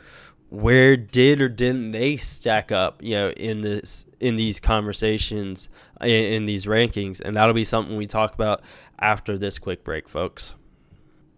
where 0.50 0.96
did 0.96 1.40
or 1.40 1.48
didn't 1.48 1.92
they 1.92 2.16
stack 2.16 2.72
up, 2.72 3.00
you 3.00 3.14
know, 3.14 3.30
in 3.30 3.60
this 3.60 4.06
in 4.18 4.34
these 4.34 4.58
conversations 4.58 5.68
in, 6.00 6.08
in 6.08 6.44
these 6.46 6.66
rankings, 6.66 7.20
and 7.20 7.36
that'll 7.36 7.54
be 7.54 7.64
something 7.64 7.96
we 7.96 8.06
talk 8.06 8.34
about 8.34 8.62
after 8.98 9.38
this 9.38 9.60
quick 9.60 9.84
break, 9.84 10.08
folks. 10.08 10.54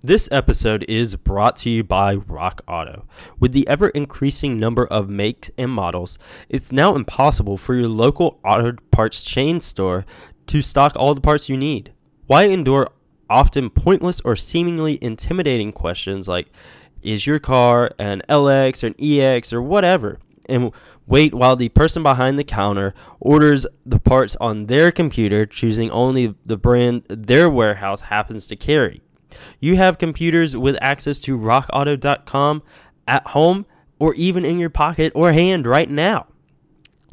This 0.07 0.29
episode 0.31 0.85
is 0.87 1.17
brought 1.17 1.57
to 1.57 1.69
you 1.69 1.83
by 1.83 2.15
Rock 2.15 2.63
Auto. 2.69 3.09
With 3.41 3.53
the 3.53 3.67
ever 3.67 3.89
increasing 3.89 4.57
number 4.57 4.87
of 4.87 5.09
makes 5.09 5.51
and 5.59 5.69
models, 5.69 6.17
it's 6.49 6.71
now 6.71 6.95
impossible 6.95 7.57
for 7.57 7.75
your 7.75 7.89
local 7.89 8.39
auto 8.45 8.77
parts 8.93 9.25
chain 9.25 9.61
store 9.61 10.07
to 10.47 10.63
stock 10.63 10.93
all 10.95 11.13
the 11.13 11.21
parts 11.21 11.49
you 11.49 11.57
need. 11.57 11.93
Why 12.29 12.45
endure 12.45 12.89
often 13.29 13.69
pointless 13.69 14.21
or 14.21 14.37
seemingly 14.37 14.97
intimidating 15.03 15.73
questions 15.73 16.29
like, 16.29 16.53
is 17.03 17.27
your 17.27 17.41
car 17.41 17.91
an 17.99 18.23
LX 18.29 18.85
or 18.85 18.87
an 18.87 18.95
EX 19.01 19.53
or 19.53 19.61
whatever? 19.61 20.21
And 20.49 20.71
wait 21.09 21.35
while 21.35 21.57
the 21.57 21.71
person 21.71 22.05
behind 22.05 22.39
the 22.39 22.45
counter 22.45 22.95
orders 23.19 23.67
the 23.85 23.99
parts 23.99 24.37
on 24.41 24.67
their 24.67 24.93
computer, 24.93 25.47
choosing 25.47 25.91
only 25.91 26.37
the 26.47 26.57
brand 26.57 27.03
their 27.09 27.51
warehouse 27.51 28.03
happens 28.03 28.47
to 28.47 28.55
carry. 28.55 29.03
You 29.61 29.77
have 29.77 29.99
computers 29.99 30.57
with 30.57 30.77
access 30.81 31.21
to 31.21 31.39
rockauto.com 31.39 32.63
at 33.07 33.27
home 33.29 33.67
or 33.99 34.15
even 34.15 34.45
in 34.45 34.59
your 34.59 34.71
pocket 34.71 35.13
or 35.15 35.33
hand 35.33 35.67
right 35.67 35.91
now. 35.91 36.27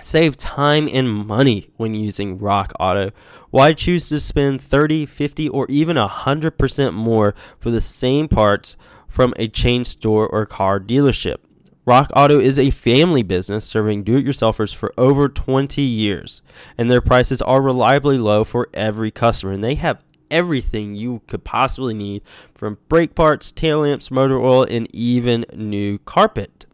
Save 0.01 0.36
time 0.36 0.89
and 0.92 1.10
money 1.10 1.70
when 1.77 1.94
using 1.94 2.38
Rock 2.38 2.74
Auto. 2.80 3.12
Why 3.51 3.74
choose 3.74 4.10
to 4.10 4.20
spend 4.20 4.62
30, 4.62 5.06
50, 5.06 5.50
or 5.50 5.65
even 5.70 5.96
100% 5.96 6.94
more 6.94 7.36
for 7.60 7.70
the 7.70 7.80
same 7.80 8.27
parts 8.27 8.75
from 9.08 9.34
a 9.38 9.48
chain 9.48 9.84
store 9.84 10.27
or 10.27 10.46
car 10.46 10.80
dealership? 10.80 11.38
Rock 11.86 12.12
Auto 12.15 12.39
is 12.39 12.58
a 12.58 12.72
family 12.72 13.24
business 13.24 13.65
serving 13.65 14.03
do 14.03 14.18
it 14.18 14.25
yourselfers 14.25 14.74
for 14.74 14.94
over 14.98 15.27
20 15.27 15.82
years, 15.82 16.42
and 16.77 16.89
their 16.89 17.01
prices 17.01 17.42
are 17.42 17.62
reliably 17.62 18.18
low 18.18 18.44
for 18.44 18.70
every 18.74 19.12
customer. 19.12 19.51
And 19.51 19.63
they 19.63 19.75
have 19.75 20.01
everything 20.33 20.95
you 20.95 21.21
could 21.27 21.43
possibly 21.45 21.93
need 21.93 22.23
from 22.55 22.79
brake 22.89 23.15
parts, 23.15 23.51
tail 23.51 23.81
lamps, 23.81 24.11
motor 24.11 24.41
oil, 24.41 24.63
and 24.63 24.93
even 24.93 25.45
new 25.53 25.99
carpet. 25.99 26.65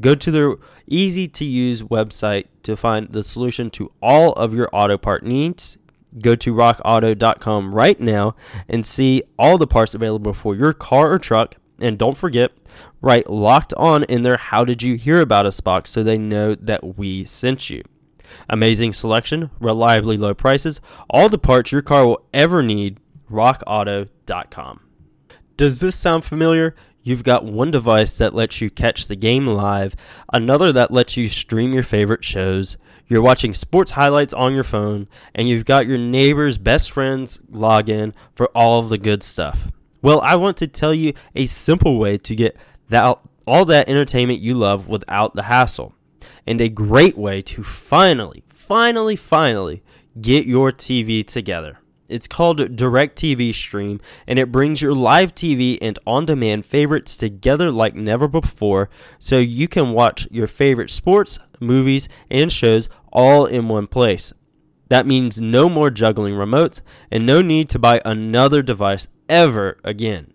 Go 0.00 0.14
to 0.14 0.30
their 0.30 0.54
easy 0.86 1.28
to 1.28 1.44
use 1.44 1.82
website 1.82 2.46
to 2.62 2.76
find 2.76 3.12
the 3.12 3.22
solution 3.22 3.70
to 3.70 3.92
all 4.00 4.32
of 4.34 4.54
your 4.54 4.68
auto 4.72 4.96
part 4.96 5.24
needs. 5.24 5.78
Go 6.20 6.34
to 6.36 6.54
rockauto.com 6.54 7.74
right 7.74 7.98
now 7.98 8.36
and 8.68 8.86
see 8.86 9.22
all 9.38 9.58
the 9.58 9.66
parts 9.66 9.94
available 9.94 10.34
for 10.34 10.54
your 10.54 10.72
car 10.72 11.12
or 11.12 11.18
truck. 11.18 11.56
And 11.80 11.98
don't 11.98 12.16
forget, 12.16 12.52
write 13.00 13.30
locked 13.30 13.74
on 13.74 14.04
in 14.04 14.22
their 14.22 14.36
How 14.36 14.64
Did 14.64 14.82
You 14.82 14.94
Hear 14.96 15.20
About 15.20 15.46
Us 15.46 15.60
box 15.60 15.90
so 15.90 16.02
they 16.02 16.18
know 16.18 16.54
that 16.54 16.96
we 16.96 17.24
sent 17.24 17.70
you. 17.70 17.82
Amazing 18.48 18.92
selection, 18.92 19.50
reliably 19.60 20.16
low 20.16 20.34
prices, 20.34 20.80
all 21.08 21.28
the 21.28 21.38
parts 21.38 21.72
your 21.72 21.82
car 21.82 22.06
will 22.06 22.26
ever 22.32 22.62
need. 22.62 22.98
RockAuto.com. 23.30 24.80
Does 25.56 25.80
this 25.80 25.96
sound 25.96 26.24
familiar? 26.24 26.74
You've 27.02 27.24
got 27.24 27.44
one 27.44 27.70
device 27.70 28.16
that 28.18 28.34
lets 28.34 28.60
you 28.60 28.70
catch 28.70 29.08
the 29.08 29.16
game 29.16 29.46
live, 29.46 29.96
another 30.32 30.72
that 30.72 30.92
lets 30.92 31.16
you 31.16 31.28
stream 31.28 31.72
your 31.72 31.82
favorite 31.82 32.24
shows. 32.24 32.76
You're 33.08 33.22
watching 33.22 33.54
sports 33.54 33.92
highlights 33.92 34.32
on 34.32 34.54
your 34.54 34.64
phone, 34.64 35.08
and 35.34 35.48
you've 35.48 35.64
got 35.64 35.86
your 35.86 35.98
neighbor's 35.98 36.58
best 36.58 36.92
friend's 36.92 37.38
login 37.50 38.12
for 38.34 38.46
all 38.54 38.78
of 38.78 38.88
the 38.88 38.98
good 38.98 39.22
stuff. 39.22 39.68
Well, 40.00 40.20
I 40.20 40.36
want 40.36 40.56
to 40.58 40.68
tell 40.68 40.94
you 40.94 41.14
a 41.34 41.46
simple 41.46 41.98
way 41.98 42.18
to 42.18 42.36
get 42.36 42.56
that 42.88 43.18
all 43.46 43.64
that 43.64 43.88
entertainment 43.88 44.40
you 44.40 44.54
love 44.54 44.86
without 44.86 45.34
the 45.34 45.44
hassle 45.44 45.94
and 46.46 46.60
a 46.60 46.68
great 46.68 47.16
way 47.16 47.42
to 47.42 47.62
finally, 47.62 48.42
finally, 48.48 49.16
finally 49.16 49.82
get 50.20 50.46
your 50.46 50.70
TV 50.70 51.26
together. 51.26 51.78
It's 52.08 52.28
called 52.28 52.58
DirecTV 52.58 53.54
Stream, 53.54 53.98
and 54.26 54.38
it 54.38 54.52
brings 54.52 54.82
your 54.82 54.94
live 54.94 55.34
TV 55.34 55.78
and 55.80 55.98
on 56.06 56.26
demand 56.26 56.66
favorites 56.66 57.16
together 57.16 57.70
like 57.70 57.94
never 57.94 58.28
before 58.28 58.90
so 59.18 59.38
you 59.38 59.66
can 59.66 59.92
watch 59.92 60.28
your 60.30 60.46
favorite 60.46 60.90
sports, 60.90 61.38
movies, 61.58 62.10
and 62.30 62.52
shows 62.52 62.90
all 63.10 63.46
in 63.46 63.68
one 63.68 63.86
place. 63.86 64.34
That 64.88 65.06
means 65.06 65.40
no 65.40 65.70
more 65.70 65.88
juggling 65.88 66.34
remotes 66.34 66.82
and 67.10 67.24
no 67.24 67.40
need 67.40 67.70
to 67.70 67.78
buy 67.78 68.02
another 68.04 68.60
device 68.60 69.08
ever 69.26 69.78
again. 69.82 70.34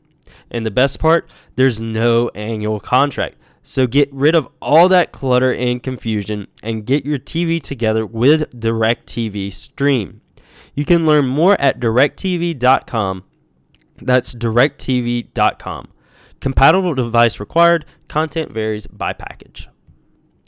And 0.49 0.65
the 0.65 0.71
best 0.71 0.97
part, 0.97 1.29
there's 1.55 1.79
no 1.79 2.29
annual 2.29 2.79
contract. 2.79 3.36
So 3.67 3.85
get 3.85 4.07
rid 4.13 4.33
of 4.33 4.47
all 4.61 4.87
that 4.87 5.11
clutter 5.11 5.53
and 5.53 5.83
confusion 5.83 6.47
and 6.63 6.85
get 6.85 7.05
your 7.05 7.19
TV 7.19 7.61
together 7.61 8.05
with 8.05 8.49
DirecTV 8.57 9.51
Stream. 9.51 10.21
You 10.73 10.85
can 10.85 11.05
learn 11.05 11.27
more 11.27 11.59
at 11.59 11.77
directv.com. 11.77 13.25
That's 14.01 14.33
directv.com. 14.33 15.89
Compatible 16.39 16.95
device 16.95 17.41
required. 17.41 17.83
Content 18.07 18.53
varies 18.53 18.87
by 18.87 19.11
package. 19.11 19.67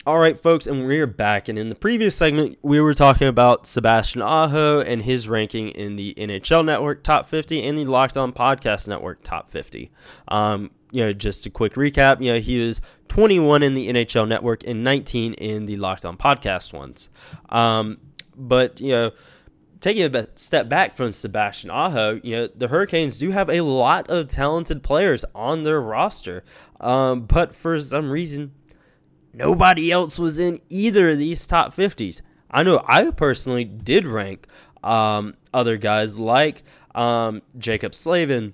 All 0.05 0.19
right, 0.19 0.39
folks, 0.39 0.65
and 0.65 0.87
we're 0.87 1.05
back. 1.05 1.49
And 1.49 1.59
in 1.59 1.67
the 1.67 1.75
previous 1.75 2.15
segment, 2.15 2.57
we 2.61 2.79
were 2.79 2.93
talking 2.93 3.27
about 3.27 3.67
Sebastian 3.67 4.21
Aho 4.21 4.79
and 4.79 5.01
his 5.01 5.27
ranking 5.27 5.71
in 5.71 5.97
the 5.97 6.13
NHL 6.17 6.63
Network 6.63 7.03
Top 7.03 7.27
50 7.27 7.63
and 7.63 7.77
the 7.77 7.83
Locked 7.83 8.15
On 8.15 8.31
Podcast 8.31 8.87
Network 8.87 9.23
Top 9.23 9.51
50. 9.51 9.91
Um, 10.29 10.71
you 10.91 11.03
know, 11.03 11.13
just 11.13 11.45
a 11.45 11.49
quick 11.49 11.73
recap. 11.73 12.21
You 12.21 12.33
know, 12.33 12.39
he 12.39 12.65
was 12.65 12.81
21 13.09 13.63
in 13.63 13.73
the 13.73 13.87
NHL 13.87 14.27
Network 14.27 14.63
and 14.65 14.83
19 14.83 15.33
in 15.33 15.65
the 15.65 15.77
Locked 15.77 16.05
On 16.05 16.17
Podcast 16.17 16.73
ones. 16.73 17.09
Um, 17.49 17.97
but 18.35 18.79
you 18.79 18.91
know, 18.91 19.11
taking 19.79 20.15
a 20.15 20.27
step 20.37 20.69
back 20.69 20.95
from 20.95 21.11
Sebastian 21.11 21.69
Aho, 21.69 22.19
you 22.23 22.35
know, 22.35 22.49
the 22.55 22.67
Hurricanes 22.67 23.19
do 23.19 23.31
have 23.31 23.49
a 23.49 23.61
lot 23.61 24.09
of 24.09 24.27
talented 24.27 24.83
players 24.83 25.25
on 25.35 25.63
their 25.63 25.81
roster, 25.81 26.43
um, 26.79 27.21
but 27.21 27.55
for 27.55 27.79
some 27.79 28.09
reason, 28.09 28.53
nobody 29.33 29.91
else 29.91 30.19
was 30.19 30.39
in 30.39 30.59
either 30.69 31.09
of 31.09 31.17
these 31.17 31.45
top 31.45 31.75
50s. 31.75 32.21
I 32.51 32.63
know 32.63 32.83
I 32.87 33.11
personally 33.11 33.63
did 33.63 34.07
rank 34.07 34.47
um, 34.83 35.35
other 35.53 35.77
guys 35.77 36.17
like 36.17 36.63
um, 36.95 37.41
Jaccob 37.57 37.93
Slavin, 37.93 38.53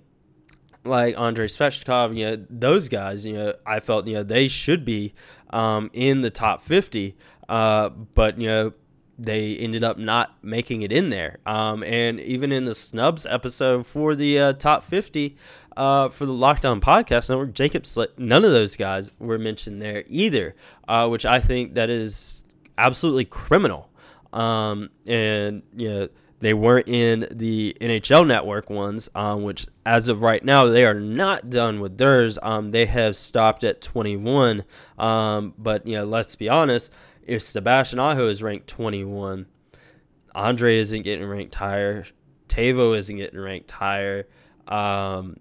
like 0.86 1.18
Andrei 1.18 1.48
Svechnikov, 1.48 2.18
you 2.18 2.26
know, 2.26 2.46
those 2.50 2.90
guys, 2.90 3.26
you 3.26 3.34
know, 3.34 3.54
I 3.66 3.80
felt, 3.80 4.08
you 4.08 4.16
know, 4.16 4.24
they 4.24 4.48
should 4.48 4.86
be 4.86 5.14
um, 5.50 5.90
in 5.94 6.22
the 6.22 6.30
top 6.30 6.62
50. 6.62 7.16
Uh, 7.48 7.90
but, 7.90 8.40
you 8.40 8.48
know, 8.48 8.74
they 9.18 9.56
ended 9.56 9.84
up 9.84 9.98
not 9.98 10.36
making 10.44 10.82
it 10.82 10.92
in 10.92 11.10
there. 11.10 11.40
Um, 11.46 11.84
and 11.84 12.20
even 12.20 12.52
in 12.52 12.66
the 12.66 12.76
snubs 12.76 13.26
episode 13.26 13.86
for 13.86 14.16
the 14.16 14.40
uh, 14.40 14.54
top 14.54 14.84
50 14.84 15.38
uh, 15.78 16.10
for 16.10 16.26
the 16.26 16.34
Locked 16.34 16.66
On 16.66 16.82
Podcast 16.82 17.30
Network, 17.30 17.54
Jaccob 17.54 17.86
Slit, 17.86 18.18
none 18.20 18.44
of 18.44 18.52
those 18.52 18.76
guys 18.76 19.12
were 19.20 19.40
mentioned 19.40 19.82
there 19.82 20.04
either, 20.08 20.56
uh, 20.88 21.08
which 21.08 21.26
I 21.26 21.40
think 21.40 21.76
that 21.76 21.90
is 21.90 22.44
absolutely 22.78 23.26
criminal. 23.26 23.90
Um, 24.34 24.90
and, 25.06 25.64
you 25.76 25.90
know, 25.90 26.10
they 26.46 26.54
weren't 26.54 26.88
in 26.88 27.28
the 27.32 27.76
NHL 27.82 28.28
Network 28.28 28.70
ones, 28.70 29.10
um, 29.16 29.42
which 29.42 29.66
as 29.84 30.08
of 30.08 30.22
right 30.22 30.46
now 30.46 30.66
they 30.66 30.86
are 30.86 30.94
not 30.94 31.50
done 31.50 31.80
with 31.80 31.98
theirs. 31.98 32.38
Um, 32.44 32.70
they 32.70 32.86
have 32.86 33.16
stopped 33.16 33.64
at 33.64 33.82
21. 33.82 34.64
Um, 35.00 35.56
but 35.58 35.88
you 35.88 35.98
know, 35.98 36.06
let's 36.06 36.36
be 36.36 36.48
honest, 36.48 36.92
if 37.26 37.42
Sebastian 37.42 37.98
Aho 37.98 38.28
is 38.30 38.44
ranked 38.44 38.68
21, 38.68 39.48
Andre 40.36 40.78
isn't 40.78 41.02
getting 41.02 41.26
ranked 41.28 41.56
higher, 41.56 42.06
Teuvo 42.48 42.96
isn't 42.96 43.18
getting 43.18 43.40
ranked 43.40 43.72
higher, 43.72 44.28
um, 44.68 45.38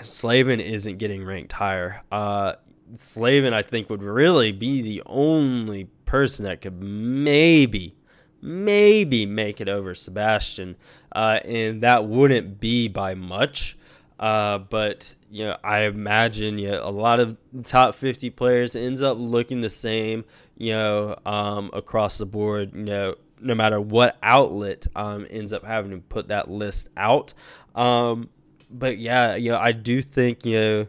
Slavin 0.00 0.60
isn't 0.60 0.98
getting 0.98 1.24
ranked 1.24 1.50
higher. 1.50 2.02
Uh, 2.12 2.52
Slavin, 2.98 3.52
I 3.52 3.62
think, 3.62 3.90
would 3.90 4.04
really 4.04 4.52
be 4.52 4.80
the 4.80 5.02
only 5.06 5.88
person 6.04 6.44
that 6.44 6.60
could 6.60 6.80
maybe 6.80 7.96
maybe 8.42 9.26
make 9.26 9.60
it 9.60 9.68
over 9.68 9.94
Sebastian, 9.94 10.76
uh, 11.12 11.40
and 11.44 11.82
that 11.82 12.06
wouldn't 12.06 12.60
be 12.60 12.88
by 12.88 13.14
much. 13.14 13.76
Uh, 14.18 14.58
but 14.58 15.14
you 15.30 15.44
know, 15.44 15.56
I 15.64 15.80
imagine 15.80 16.58
you 16.58 16.72
know, 16.72 16.86
a 16.86 16.90
lot 16.90 17.20
of 17.20 17.36
top 17.64 17.94
50 17.94 18.30
players 18.30 18.76
ends 18.76 19.00
up 19.00 19.16
looking 19.18 19.60
the 19.60 19.70
same, 19.70 20.24
you 20.58 20.72
know, 20.72 21.16
um, 21.24 21.70
across 21.72 22.18
the 22.18 22.26
board. 22.26 22.72
You 22.74 22.84
know, 22.84 23.14
no 23.40 23.54
matter 23.54 23.80
what 23.80 24.18
outlet 24.22 24.86
um, 24.94 25.26
ends 25.30 25.52
up 25.52 25.64
having 25.64 25.92
to 25.92 25.98
put 25.98 26.28
that 26.28 26.50
list 26.50 26.88
out. 26.96 27.32
Um, 27.74 28.28
but 28.70 28.98
yeah, 28.98 29.36
you 29.36 29.50
know, 29.52 29.58
I 29.58 29.72
do 29.72 30.02
think 30.02 30.44
you 30.44 30.60
know, 30.60 30.86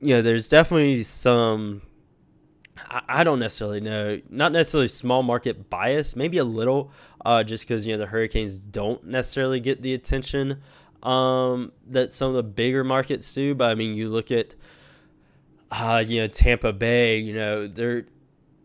you 0.00 0.14
know, 0.14 0.22
there's 0.22 0.48
definitely 0.48 1.02
some 1.02 1.82
I 3.08 3.24
don't 3.24 3.38
necessarily 3.38 3.80
know. 3.80 4.20
Not 4.28 4.52
necessarily 4.52 4.88
small 4.88 5.22
market 5.22 5.70
bias, 5.70 6.14
maybe 6.16 6.38
a 6.38 6.44
little, 6.44 6.92
uh, 7.24 7.42
just 7.42 7.66
because 7.66 7.86
you 7.86 7.94
know 7.94 7.98
the 7.98 8.06
Hurricanes 8.06 8.58
don't 8.58 9.04
necessarily 9.04 9.60
get 9.60 9.82
the 9.82 9.94
attention 9.94 10.62
um, 11.02 11.72
that 11.88 12.12
some 12.12 12.30
of 12.30 12.34
the 12.34 12.42
bigger 12.42 12.84
markets 12.84 13.32
do. 13.32 13.54
But 13.54 13.70
I 13.70 13.74
mean, 13.74 13.96
you 13.96 14.08
look 14.08 14.30
at 14.30 14.54
uh, 15.70 16.04
you 16.06 16.20
know 16.20 16.26
Tampa 16.26 16.72
Bay. 16.72 17.18
You 17.18 17.34
know 17.34 17.66
they're 17.66 18.06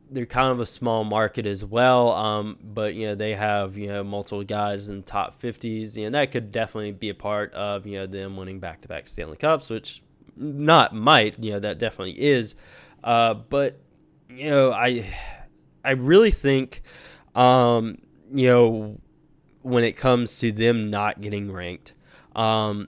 they're 0.09 0.25
kind 0.25 0.49
of 0.49 0.59
a 0.59 0.65
small 0.65 1.03
market 1.03 1.45
as 1.45 1.63
well. 1.63 2.11
Um, 2.11 2.57
but 2.61 2.95
you 2.95 3.07
know 3.07 3.15
they 3.15 3.33
have 3.33 3.77
you 3.77 3.87
know 3.87 4.03
multiple 4.03 4.43
guys 4.43 4.89
in 4.89 5.03
top 5.03 5.35
fifties. 5.35 5.97
You 5.97 6.09
know 6.09 6.19
that 6.19 6.31
could 6.31 6.51
definitely 6.51 6.91
be 6.91 7.09
a 7.09 7.15
part 7.15 7.53
of 7.53 7.85
you 7.85 7.97
know 7.97 8.07
them 8.07 8.35
winning 8.37 8.59
back 8.59 8.81
to 8.81 8.87
back 8.87 9.07
Stanley 9.07 9.37
Cups, 9.37 9.69
which 9.69 10.01
not 10.35 10.93
might. 10.93 11.39
You 11.39 11.53
know 11.53 11.59
that 11.59 11.79
definitely 11.79 12.21
is. 12.21 12.55
Uh, 13.03 13.33
but 13.33 13.79
you 14.33 14.49
know, 14.49 14.71
I 14.71 15.13
I 15.83 15.91
really 15.91 16.31
think, 16.31 16.81
um, 17.35 17.97
you 18.33 18.47
know, 18.47 18.99
when 19.61 19.83
it 19.83 19.93
comes 19.93 20.39
to 20.39 20.51
them 20.51 20.89
not 20.89 21.21
getting 21.21 21.51
ranked, 21.51 21.93
um, 22.35 22.87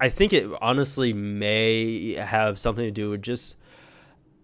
I 0.00 0.08
think 0.08 0.32
it 0.32 0.50
honestly 0.60 1.12
may 1.12 2.14
have 2.14 2.58
something 2.58 2.84
to 2.84 2.90
do 2.90 3.10
with 3.10 3.22
just 3.22 3.56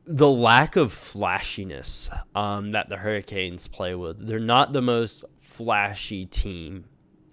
the 0.07 0.31
lack 0.31 0.77
of 0.77 0.93
flashiness 0.93 2.09
um, 2.35 2.73
that 2.73 2.89
the 2.89 2.97
Hurricanes 2.97 3.69
play 3.69 3.95
with. 3.95 4.27
They're 4.27 4.39
not 4.39 4.73
the 4.73 4.81
most 4.81 5.25
flashy 5.41 6.27
team. 6.27 6.85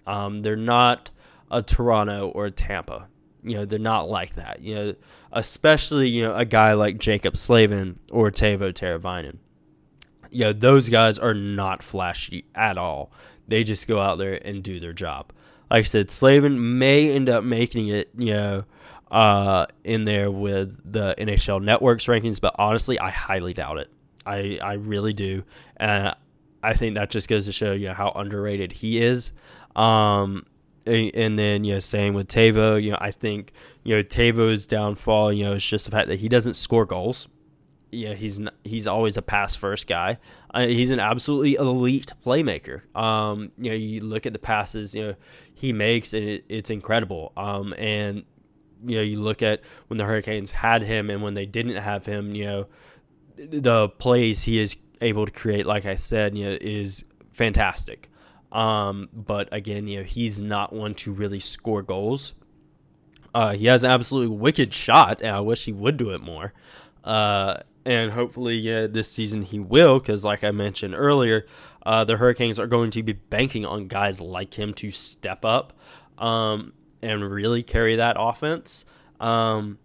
Um, 0.06 0.38
they're 0.38 0.56
not 0.56 1.10
a 1.50 1.62
Toronto 1.62 2.28
or 2.28 2.46
a 2.46 2.50
Tampa. 2.50 3.08
You 3.46 3.58
know, 3.58 3.64
they're 3.64 3.78
not 3.78 4.08
like 4.08 4.34
that. 4.34 4.60
You 4.60 4.74
know, 4.74 4.94
especially 5.32 6.08
you 6.08 6.24
know 6.24 6.34
a 6.34 6.44
guy 6.44 6.74
like 6.74 6.98
Jaccob 6.98 7.36
Slavin 7.36 7.98
or 8.10 8.30
Teuvo 8.30 8.72
Teravainen. 8.72 9.38
You 10.30 10.46
know, 10.46 10.52
those 10.52 10.88
guys 10.88 11.18
are 11.18 11.34
not 11.34 11.82
flashy 11.82 12.44
at 12.54 12.76
all. 12.76 13.12
They 13.48 13.64
just 13.64 13.86
go 13.86 14.00
out 14.00 14.18
there 14.18 14.34
and 14.44 14.62
do 14.62 14.80
their 14.80 14.92
job. 14.92 15.32
Like 15.70 15.80
I 15.80 15.82
said, 15.84 16.10
Slavin 16.10 16.78
may 16.78 17.10
end 17.10 17.28
up 17.28 17.44
making 17.44 17.88
it. 17.88 18.10
You 18.16 18.34
know 18.34 18.64
uh, 19.10 19.66
in 19.84 20.04
there 20.04 20.30
with 20.30 20.80
the 20.90 21.14
NHL 21.18 21.62
Networks 21.62 22.06
rankings, 22.06 22.40
but 22.40 22.54
honestly, 22.58 22.98
I 22.98 23.10
highly 23.10 23.52
doubt 23.52 23.78
it. 23.78 23.90
I 24.24 24.58
I 24.60 24.74
really 24.74 25.12
do, 25.12 25.44
and 25.76 26.14
I 26.62 26.74
think 26.74 26.96
that 26.96 27.10
just 27.10 27.28
goes 27.28 27.46
to 27.46 27.52
show 27.52 27.72
you 27.72 27.88
know, 27.88 27.94
how 27.94 28.10
underrated 28.10 28.72
he 28.72 29.02
is. 29.02 29.32
Um, 29.76 30.46
and, 30.86 31.38
then 31.38 31.64
you 31.64 31.74
know, 31.74 31.78
same 31.78 32.14
with 32.14 32.28
Teuvo. 32.28 32.82
You 32.82 32.92
know, 32.92 32.98
I 33.00 33.10
think 33.10 33.52
you 33.84 33.96
know 33.96 34.02
Teuvo's 34.02 34.66
downfall. 34.66 35.32
You 35.32 35.44
know, 35.44 35.52
is 35.54 35.64
just 35.64 35.84
the 35.84 35.90
fact 35.90 36.08
that 36.08 36.20
he 36.20 36.28
doesn't 36.28 36.54
score 36.54 36.86
goals. 36.86 37.28
Yeah, 37.92 38.14
he's 38.14 38.38
not, 38.38 38.54
he's 38.64 38.86
always 38.86 39.16
a 39.16 39.22
pass 39.22 39.54
first 39.54 39.86
guy. 39.86 40.18
Uh, 40.52 40.66
he's 40.66 40.90
an 40.90 41.00
absolutely 41.00 41.54
elite 41.54 42.12
playmaker. 42.24 42.82
Um, 42.96 43.52
you 43.58 43.70
know, 43.70 43.76
you 43.76 44.00
look 44.00 44.26
at 44.26 44.32
the 44.32 44.38
passes 44.38 44.94
you 44.94 45.06
know 45.06 45.14
he 45.54 45.72
makes, 45.72 46.12
and 46.12 46.24
it, 46.24 46.44
it's 46.48 46.70
incredible. 46.70 47.32
Um, 47.36 47.74
and 47.78 48.24
you 48.84 48.96
know, 48.96 49.02
you 49.02 49.20
look 49.20 49.42
at 49.42 49.62
when 49.88 49.98
the 49.98 50.04
Hurricanes 50.04 50.50
had 50.50 50.82
him 50.82 51.10
and 51.10 51.22
when 51.22 51.34
they 51.34 51.46
didn't 51.46 51.76
have 51.76 52.06
him, 52.06 52.34
you 52.34 52.44
know, 52.44 52.66
the 53.36 53.88
plays 53.88 54.42
he 54.42 54.60
is 54.60 54.76
able 55.00 55.26
to 55.26 55.32
create, 55.32 55.66
like 55.66 55.86
I 55.86 55.94
said, 55.94 56.36
you 56.36 56.44
know, 56.44 56.58
is 56.60 57.04
fantastic. 57.32 58.10
Um, 58.56 59.08
but 59.12 59.48
again, 59.52 59.86
you 59.86 59.98
know, 59.98 60.04
he's 60.04 60.40
not 60.40 60.72
one 60.72 60.94
to 60.96 61.12
really 61.12 61.40
score 61.40 61.82
goals. 61.82 62.34
Uh, 63.34 63.54
he 63.54 63.66
has 63.66 63.84
an 63.84 63.90
absolutely 63.90 64.34
wicked 64.34 64.72
shot, 64.72 65.20
and 65.20 65.36
I 65.36 65.40
wish 65.40 65.66
he 65.66 65.72
would 65.72 65.96
do 65.96 66.10
it 66.10 66.22
more. 66.22 66.54
Uh, 67.04 67.58
and 67.84 68.12
hopefully, 68.12 68.56
yeah, 68.56 68.86
this 68.86 69.12
season 69.12 69.42
he 69.42 69.58
will, 69.58 69.98
because 69.98 70.24
like 70.24 70.42
I 70.42 70.50
mentioned 70.50 70.94
earlier, 70.94 71.46
uh, 71.84 72.04
the 72.04 72.16
Hurricanes 72.16 72.58
are 72.58 72.66
going 72.66 72.90
to 72.92 73.02
be 73.02 73.12
banking 73.12 73.66
on 73.66 73.88
guys 73.88 74.20
like 74.20 74.54
him 74.54 74.72
to 74.74 74.90
step 74.90 75.44
up. 75.44 75.72
Um, 76.18 76.72
and 77.02 77.30
really 77.30 77.62
carry 77.62 77.96
that 77.96 78.16
offense. 78.18 78.84
Um, 79.20 79.78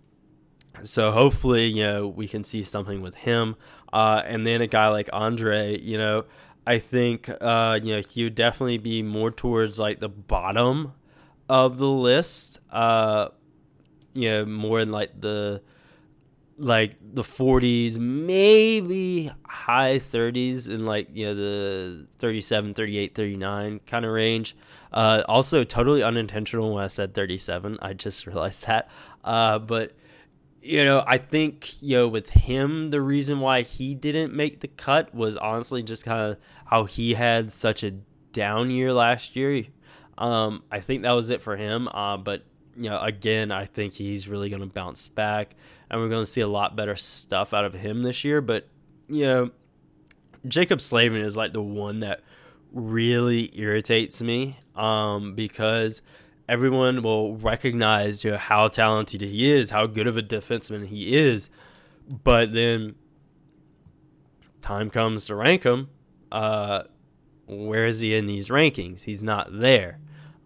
so 0.83 1.11
hopefully, 1.11 1.65
you 1.67 1.83
know, 1.83 2.07
we 2.07 2.27
can 2.27 2.43
see 2.43 2.63
something 2.63 3.01
with 3.01 3.15
him. 3.15 3.55
Uh, 3.93 4.21
and 4.25 4.45
then 4.45 4.61
a 4.61 4.67
guy 4.67 4.87
like 4.87 5.09
Andre, 5.11 5.79
you 5.79 5.97
know, 5.97 6.25
I 6.65 6.79
think, 6.79 7.29
uh, 7.29 7.79
you 7.81 7.95
know, 7.95 8.01
he 8.01 8.23
would 8.23 8.35
definitely 8.35 8.77
be 8.77 9.01
more 9.01 9.31
towards 9.31 9.79
like 9.79 9.99
the 9.99 10.09
bottom 10.09 10.93
of 11.49 11.77
the 11.77 11.89
list. 11.89 12.59
Uh, 12.71 13.29
you 14.13 14.29
know, 14.29 14.45
more 14.45 14.79
in 14.79 14.91
like 14.91 15.19
the 15.19 15.61
like 16.57 16.95
the 17.01 17.23
40s, 17.23 17.97
maybe 17.97 19.31
high 19.47 19.97
30s 19.97 20.69
in 20.69 20.85
like, 20.85 21.07
you 21.11 21.25
know, 21.25 21.35
the 21.35 22.07
37, 22.19 22.75
38, 22.75 23.15
39 23.15 23.79
kind 23.87 24.05
of 24.05 24.11
range. 24.11 24.55
Uh, 24.93 25.23
also, 25.27 25.63
totally 25.63 26.03
unintentional 26.03 26.75
when 26.75 26.83
I 26.83 26.87
said 26.87 27.15
37. 27.15 27.79
I 27.81 27.93
just 27.93 28.27
realized 28.27 28.67
that. 28.67 28.89
Uh, 29.23 29.57
but, 29.57 29.93
you 30.61 30.85
know, 30.85 31.03
I 31.07 31.17
think, 31.17 31.81
you 31.81 31.97
know, 31.97 32.07
with 32.07 32.29
him, 32.29 32.91
the 32.91 33.01
reason 33.01 33.39
why 33.39 33.63
he 33.63 33.95
didn't 33.95 34.33
make 34.33 34.59
the 34.59 34.67
cut 34.67 35.13
was 35.13 35.35
honestly 35.35 35.81
just 35.81 36.05
kind 36.05 36.31
of 36.31 36.37
how 36.65 36.85
he 36.85 37.15
had 37.15 37.51
such 37.51 37.83
a 37.83 37.91
down 38.31 38.69
year 38.69 38.93
last 38.93 39.35
year. 39.35 39.65
Um, 40.17 40.63
I 40.71 40.79
think 40.79 41.01
that 41.01 41.11
was 41.11 41.31
it 41.31 41.41
for 41.41 41.57
him. 41.57 41.87
Uh, 41.87 42.17
but, 42.17 42.45
you 42.75 42.89
know, 42.89 42.99
again, 43.01 43.51
I 43.51 43.65
think 43.65 43.93
he's 43.93 44.27
really 44.27 44.49
going 44.49 44.61
to 44.61 44.67
bounce 44.67 45.07
back 45.07 45.55
and 45.89 45.99
we're 45.99 46.09
going 46.09 46.21
to 46.21 46.29
see 46.29 46.41
a 46.41 46.47
lot 46.47 46.75
better 46.75 46.95
stuff 46.95 47.53
out 47.53 47.65
of 47.65 47.73
him 47.73 48.03
this 48.03 48.23
year. 48.23 48.39
But, 48.39 48.67
you 49.07 49.23
know, 49.23 49.51
Jaccob 50.47 50.79
Slavin 50.79 51.21
is 51.21 51.35
like 51.35 51.53
the 51.53 51.61
one 51.61 52.01
that 52.01 52.21
really 52.71 53.51
irritates 53.59 54.21
me 54.21 54.57
um, 54.75 55.33
because 55.33 56.01
everyone 56.51 57.01
will 57.01 57.37
recognize 57.37 58.25
you 58.25 58.31
know, 58.31 58.37
how 58.37 58.67
talented 58.67 59.21
he 59.21 59.49
is, 59.49 59.69
how 59.69 59.87
good 59.87 60.05
of 60.05 60.17
a 60.17 60.21
defenseman 60.21 60.85
he 60.85 61.17
is, 61.17 61.49
but 62.25 62.51
then 62.51 62.93
time 64.59 64.89
comes 64.89 65.25
to 65.27 65.35
rank 65.35 65.63
him. 65.63 65.89
Uh, 66.29 66.83
where 67.47 67.85
is 67.85 68.01
he 68.01 68.13
in 68.13 68.25
these 68.25 68.49
rankings? 68.49 69.03
He's 69.03 69.23
not 69.23 69.47
there, 69.49 69.99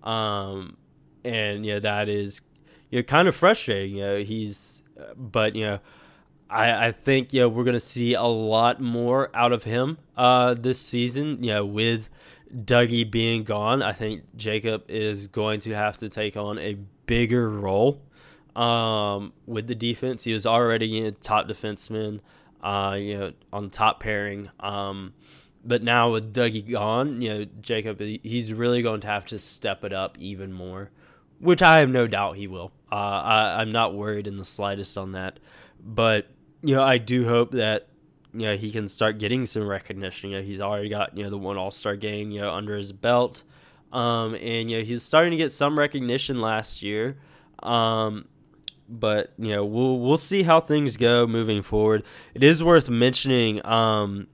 um, 0.03 0.77
and 1.23 1.65
you 1.65 1.73
know 1.73 1.79
that 1.79 2.07
is 2.07 2.41
you 2.91 2.99
know 2.99 3.03
kind 3.03 3.27
of 3.27 3.35
frustrating. 3.35 3.95
You 3.95 4.03
know 4.03 4.17
he's, 4.19 4.83
but 5.17 5.55
you 5.55 5.67
know. 5.67 5.79
I, 6.47 6.89
I 6.89 6.91
think 6.91 7.33
you 7.33 7.41
know 7.41 7.49
we're 7.49 7.63
gonna 7.63 7.79
see 7.79 8.13
a 8.13 8.21
lot 8.21 8.79
more 8.79 9.31
out 9.33 9.51
of 9.51 9.63
him 9.63 9.97
uh, 10.15 10.53
this 10.53 10.79
season. 10.79 11.43
You 11.43 11.55
know, 11.55 11.65
with 11.65 12.11
Dougie 12.53 13.09
being 13.09 13.43
gone, 13.43 13.81
I 13.81 13.93
think 13.93 14.23
Jaccob 14.37 14.83
is 14.89 15.27
going 15.27 15.59
to 15.61 15.73
have 15.73 15.97
to 15.97 16.09
take 16.09 16.37
on 16.37 16.59
a 16.59 16.77
bigger 17.05 17.49
role 17.49 18.01
um, 18.55 19.33
with 19.45 19.67
the 19.67 19.75
defense. 19.75 20.23
He 20.23 20.33
was 20.33 20.45
already 20.45 21.05
a 21.05 21.11
top 21.11 21.47
defenseman, 21.47 22.19
uh, 22.61 22.95
you 22.99 23.17
know, 23.17 23.33
on 23.51 23.69
top 23.69 23.99
pairing. 23.99 24.49
Um, 24.59 25.13
but 25.63 25.81
now 25.83 26.11
with 26.11 26.33
Dougie 26.33 26.71
gone, 26.71 27.21
you 27.21 27.33
know, 27.33 27.45
Jaccob, 27.61 27.99
he's 28.23 28.53
really 28.53 28.81
going 28.81 29.01
to 29.01 29.07
have 29.07 29.25
to 29.27 29.39
step 29.39 29.83
it 29.83 29.91
up 29.91 30.17
even 30.19 30.53
more, 30.53 30.91
which 31.39 31.61
I 31.61 31.79
have 31.79 31.89
no 31.89 32.07
doubt 32.07 32.37
he 32.37 32.47
will. 32.47 32.71
Uh, 32.91 32.95
I, 32.95 33.61
I'm 33.61 33.71
not 33.71 33.95
worried 33.95 34.27
in 34.27 34.37
the 34.37 34.45
slightest 34.45 34.97
on 34.97 35.13
that. 35.13 35.39
But, 35.83 36.27
you 36.61 36.75
know, 36.75 36.83
I 36.83 36.99
do 36.99 37.27
hope 37.27 37.51
that 37.51 37.87
you 38.39 38.47
know, 38.47 38.57
he 38.57 38.71
can 38.71 38.87
start 38.87 39.17
getting 39.17 39.45
some 39.45 39.67
recognition. 39.67 40.31
You 40.31 40.37
know, 40.37 40.43
he's 40.43 40.61
already 40.61 40.89
got, 40.89 41.17
you 41.17 41.23
know, 41.23 41.29
the 41.29 41.37
one 41.37 41.57
All 41.57 41.71
Star 41.71 41.95
game, 41.95 42.31
you 42.31 42.41
know, 42.41 42.51
under 42.51 42.75
his 42.75 42.91
belt. 42.91 43.43
Um, 43.91 44.35
and, 44.35 44.69
you 44.69 44.79
know, 44.79 44.83
he's 44.83 45.03
starting 45.03 45.31
to 45.31 45.37
get 45.37 45.51
some 45.51 45.79
recognition 45.79 46.41
last 46.41 46.81
year. 46.83 47.17
Um, 47.63 48.27
but, 48.89 49.33
you 49.37 49.55
know, 49.55 49.63
we'll, 49.63 49.99
we'll 49.99 50.17
see 50.17 50.43
how 50.43 50.59
things 50.59 50.97
go 50.97 51.25
moving 51.25 51.61
forward. 51.61 52.03
It 52.33 52.43
is 52.43 52.63
worth 52.63 52.89
mentioning 52.89 53.65
um, 53.65 54.27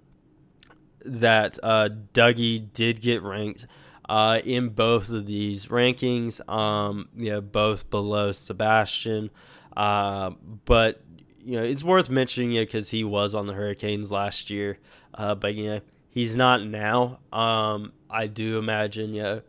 that 1.06 1.60
uh, 1.62 1.90
Dougie 2.14 2.74
did 2.74 3.02
get 3.02 3.22
ranked 3.22 3.68
uh, 4.10 4.40
in 4.44 4.70
both 4.70 5.10
of 5.10 5.26
these 5.26 5.68
rankings, 5.68 6.48
um, 6.50 7.08
you 7.16 7.30
know, 7.30 7.42
both 7.42 7.90
below 7.90 8.32
Sebastian. 8.32 9.30
Uh, 9.78 10.32
but 10.66 11.02
you 11.43 11.58
know, 11.58 11.63
it's 11.63 11.84
worth 11.84 12.10
mentioning 12.10 12.54
it 12.54 12.67
because 12.67 12.89
he 12.89 13.04
was 13.04 13.36
on 13.36 13.47
the 13.47 13.54
Hurricanes 13.54 14.12
last 14.12 14.49
year, 14.49 14.77
uh, 15.13 15.36
but 15.36 15.56
you 15.56 15.69
know, 15.69 15.82
he's 16.10 16.36
not 16.36 16.65
now. 16.65 17.19
Um, 17.32 17.93
I 18.10 18.27
do 18.27 18.58
imagine, 18.58 19.13
you 19.13 19.23
know, 19.23 19.41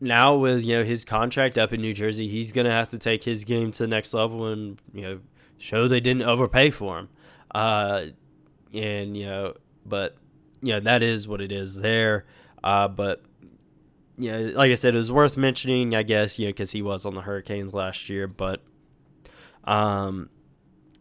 now 0.00 0.36
with 0.36 0.64
you 0.64 0.76
know 0.76 0.84
his 0.84 1.04
contract 1.04 1.58
up 1.58 1.72
in 1.72 1.80
New 1.80 1.94
Jersey, 1.94 2.28
he's 2.28 2.52
gonna 2.52 2.70
have 2.70 2.88
to 2.90 2.98
take 2.98 3.24
his 3.24 3.44
game 3.44 3.72
to 3.72 3.84
the 3.84 3.88
next 3.88 4.12
level 4.12 4.46
and 4.46 4.80
you 4.92 5.02
know 5.02 5.20
show 5.58 5.88
they 5.88 6.00
didn't 6.00 6.22
overpay 6.22 6.70
for 6.70 6.98
him. 6.98 7.08
Uh, 7.54 8.06
and 8.74 9.16
you 9.16 9.26
know, 9.26 9.54
but 9.84 10.16
you 10.62 10.72
know 10.72 10.80
that 10.80 11.02
is 11.02 11.26
what 11.26 11.40
it 11.40 11.52
is 11.52 11.80
there. 11.80 12.26
Uh, 12.62 12.88
but 12.88 13.22
you 14.18 14.32
know, 14.32 14.40
like 14.54 14.70
I 14.70 14.74
said, 14.74 14.94
it 14.94 14.98
was 14.98 15.12
worth 15.12 15.36
mentioning, 15.36 15.94
I 15.94 16.02
guess, 16.02 16.38
you 16.38 16.46
know, 16.46 16.50
because 16.50 16.72
he 16.72 16.82
was 16.82 17.04
on 17.04 17.14
the 17.14 17.22
Hurricanes 17.22 17.72
last 17.72 18.08
year, 18.08 18.26
but 18.26 18.62
um, 19.66 20.30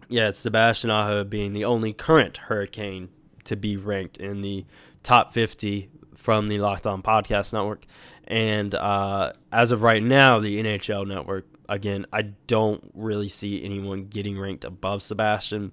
yeah, 0.08 0.32
Sebastian 0.32 0.90
Aho 0.90 1.24
being 1.24 1.54
the 1.54 1.66
only 1.66 1.94
current 1.94 2.38
Hurricane 2.38 3.10
to 3.46 3.56
be 3.56 3.78
ranked 3.78 4.18
in 4.18 4.42
the 4.42 4.66
top 5.04 5.34
50 5.34 5.90
from 6.16 6.48
the 6.48 6.60
Locked 6.60 6.88
On 6.88 7.02
Podcast 7.02 7.54
Network. 7.54 7.86
And 8.28 8.74
uh, 8.74 9.34
as 9.52 9.72
of 9.72 9.84
right 9.84 10.02
now, 10.02 10.40
the 10.40 10.62
NHL 10.62 11.08
Network, 11.08 11.46
again, 11.70 12.06
I 12.12 12.24
don't 12.24 12.92
really 12.94 13.30
see 13.30 13.64
anyone 13.64 14.06
getting 14.06 14.40
ranked 14.40 14.66
above 14.66 15.04
Sebastian. 15.04 15.72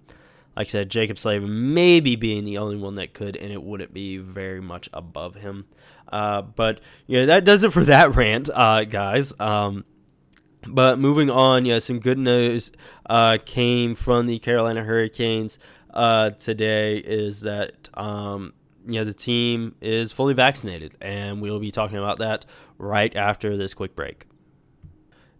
Like 0.54 0.66
I 0.66 0.70
said, 0.70 0.90
Jaccob 0.90 1.18
Slavin 1.18 1.72
maybe 1.72 2.16
being 2.16 2.44
the 2.44 2.58
only 2.58 2.76
one 2.76 2.96
that 2.96 3.14
could, 3.14 3.36
and 3.36 3.50
it 3.50 3.62
wouldn't 3.62 3.94
be 3.94 4.18
very 4.18 4.60
much 4.60 4.90
above 4.92 5.34
him. 5.36 5.64
Uh, 6.12 6.42
but, 6.42 6.80
you 7.06 7.20
know, 7.20 7.26
that 7.26 7.46
does 7.46 7.64
it 7.64 7.72
for 7.72 7.84
that 7.84 8.14
rant, 8.16 8.50
uh, 8.52 8.84
guys. 8.84 9.32
Um, 9.40 9.86
but 10.66 10.98
moving 10.98 11.30
on, 11.30 11.64
yeah, 11.64 11.78
some 11.78 11.98
good 11.98 12.18
news 12.18 12.72
uh, 13.08 13.38
came 13.44 13.94
from 13.94 14.26
the 14.26 14.38
Carolina 14.38 14.84
Hurricanes 14.84 15.58
uh, 15.92 16.30
today 16.30 16.98
is 16.98 17.42
that 17.42 17.88
um, 17.94 18.52
you 18.86 18.94
know 18.94 19.04
the 19.04 19.14
team 19.14 19.74
is 19.80 20.12
fully 20.12 20.34
vaccinated, 20.34 20.96
and 21.00 21.40
we'll 21.40 21.60
be 21.60 21.70
talking 21.70 21.98
about 21.98 22.18
that 22.18 22.46
right 22.78 23.14
after 23.16 23.56
this 23.56 23.74
quick 23.74 23.94
break. 23.94 24.26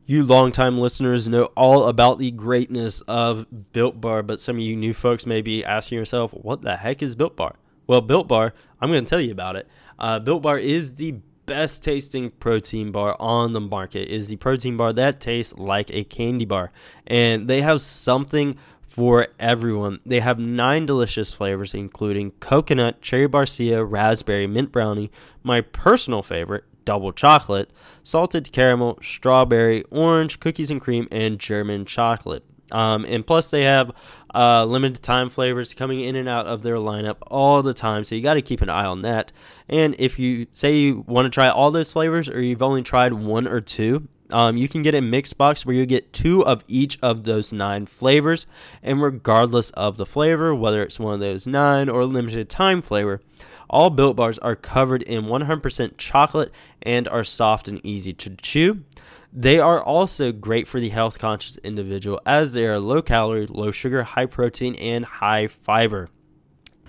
You 0.04 0.24
longtime 0.24 0.78
listeners 0.78 1.28
know 1.28 1.44
all 1.56 1.86
about 1.86 2.18
the 2.18 2.32
greatness 2.32 3.00
of 3.02 3.72
Built 3.72 4.00
Bar, 4.00 4.22
but 4.22 4.40
some 4.40 4.56
of 4.56 4.62
you 4.62 4.76
new 4.76 4.92
folks 4.92 5.26
may 5.26 5.40
be 5.40 5.64
asking 5.64 5.98
yourself, 5.98 6.32
"What 6.32 6.62
the 6.62 6.76
heck 6.76 7.02
is 7.02 7.16
Built 7.16 7.36
Bar?" 7.36 7.56
Well, 7.86 8.00
Built 8.00 8.28
Bar, 8.28 8.54
I'm 8.80 8.90
going 8.90 9.04
to 9.04 9.08
tell 9.08 9.20
you 9.20 9.32
about 9.32 9.56
it. 9.56 9.68
Uh, 9.98 10.18
Built 10.18 10.42
Bar 10.42 10.58
is 10.58 10.94
the 10.94 11.16
best 11.46 11.82
tasting 11.82 12.30
protein 12.30 12.92
bar 12.92 13.16
on 13.18 13.52
the 13.52 13.60
market. 13.60 14.08
Is 14.08 14.28
the 14.28 14.36
protein 14.36 14.76
bar 14.76 14.92
that 14.92 15.20
tastes 15.20 15.56
like 15.56 15.90
a 15.90 16.04
candy 16.04 16.44
bar. 16.44 16.72
And 17.06 17.48
they 17.48 17.62
have 17.62 17.80
something 17.80 18.56
for 18.88 19.28
everyone. 19.38 20.00
They 20.04 20.20
have 20.20 20.38
nine 20.38 20.84
delicious 20.84 21.32
flavors, 21.32 21.72
including 21.72 22.32
coconut, 22.32 23.00
cherry 23.00 23.28
barcia, 23.28 23.84
raspberry, 23.88 24.46
mint 24.46 24.70
brownie, 24.70 25.10
my 25.42 25.62
personal 25.62 26.22
favorite, 26.22 26.64
double 26.84 27.12
chocolate, 27.12 27.70
salted 28.02 28.52
caramel, 28.52 28.98
strawberry, 29.02 29.82
orange, 29.84 30.40
cookies 30.40 30.70
and 30.70 30.80
cream, 30.80 31.08
and 31.10 31.38
German 31.38 31.86
chocolate. 31.86 32.44
Um, 32.72 33.04
and 33.04 33.24
plus, 33.24 33.50
they 33.50 33.62
have 33.62 33.92
uh, 34.34 34.64
limited 34.64 35.02
time 35.02 35.30
flavors 35.30 35.74
coming 35.74 36.00
in 36.00 36.16
and 36.16 36.28
out 36.28 36.46
of 36.46 36.62
their 36.62 36.76
lineup 36.76 37.18
all 37.26 37.62
the 37.62 37.74
time. 37.74 38.04
So 38.04 38.14
you 38.14 38.22
got 38.22 38.34
to 38.34 38.42
keep 38.42 38.62
an 38.62 38.68
eye 38.68 38.86
on 38.86 39.02
that. 39.02 39.30
And 39.68 39.94
if 39.98 40.18
you 40.18 40.46
say 40.52 40.76
you 40.76 41.04
want 41.06 41.26
to 41.26 41.30
try 41.30 41.48
all 41.48 41.70
those 41.70 41.92
flavors 41.92 42.28
or 42.28 42.40
you've 42.42 42.62
only 42.62 42.82
tried 42.82 43.12
one 43.12 43.46
or 43.46 43.60
two, 43.60 44.08
um, 44.30 44.56
you 44.56 44.68
can 44.68 44.82
get 44.82 44.94
a 44.94 45.02
mix 45.02 45.34
box 45.34 45.66
where 45.66 45.76
you 45.76 45.84
get 45.84 46.12
two 46.12 46.44
of 46.44 46.64
each 46.66 46.98
of 47.02 47.24
those 47.24 47.52
nine 47.52 47.86
flavors. 47.86 48.46
And 48.82 49.02
regardless 49.02 49.70
of 49.70 49.98
the 49.98 50.06
flavor, 50.06 50.54
whether 50.54 50.82
it's 50.82 50.98
one 50.98 51.14
of 51.14 51.20
those 51.20 51.46
nine 51.46 51.88
or 51.88 52.06
limited 52.06 52.48
time 52.48 52.80
flavor, 52.80 53.20
all 53.68 53.90
built 53.90 54.16
bars 54.16 54.38
are 54.38 54.56
covered 54.56 55.02
in 55.02 55.24
100% 55.24 55.96
chocolate 55.98 56.50
and 56.82 57.06
are 57.08 57.24
soft 57.24 57.68
and 57.68 57.84
easy 57.84 58.12
to 58.14 58.30
chew. 58.36 58.84
They 59.32 59.58
are 59.58 59.82
also 59.82 60.30
great 60.30 60.68
for 60.68 60.78
the 60.78 60.90
health 60.90 61.18
conscious 61.18 61.56
individual 61.58 62.20
as 62.26 62.52
they 62.52 62.66
are 62.66 62.78
low 62.78 63.00
calorie, 63.00 63.46
low 63.46 63.70
sugar, 63.70 64.02
high 64.02 64.26
protein, 64.26 64.74
and 64.74 65.04
high 65.04 65.46
fiber. 65.46 66.10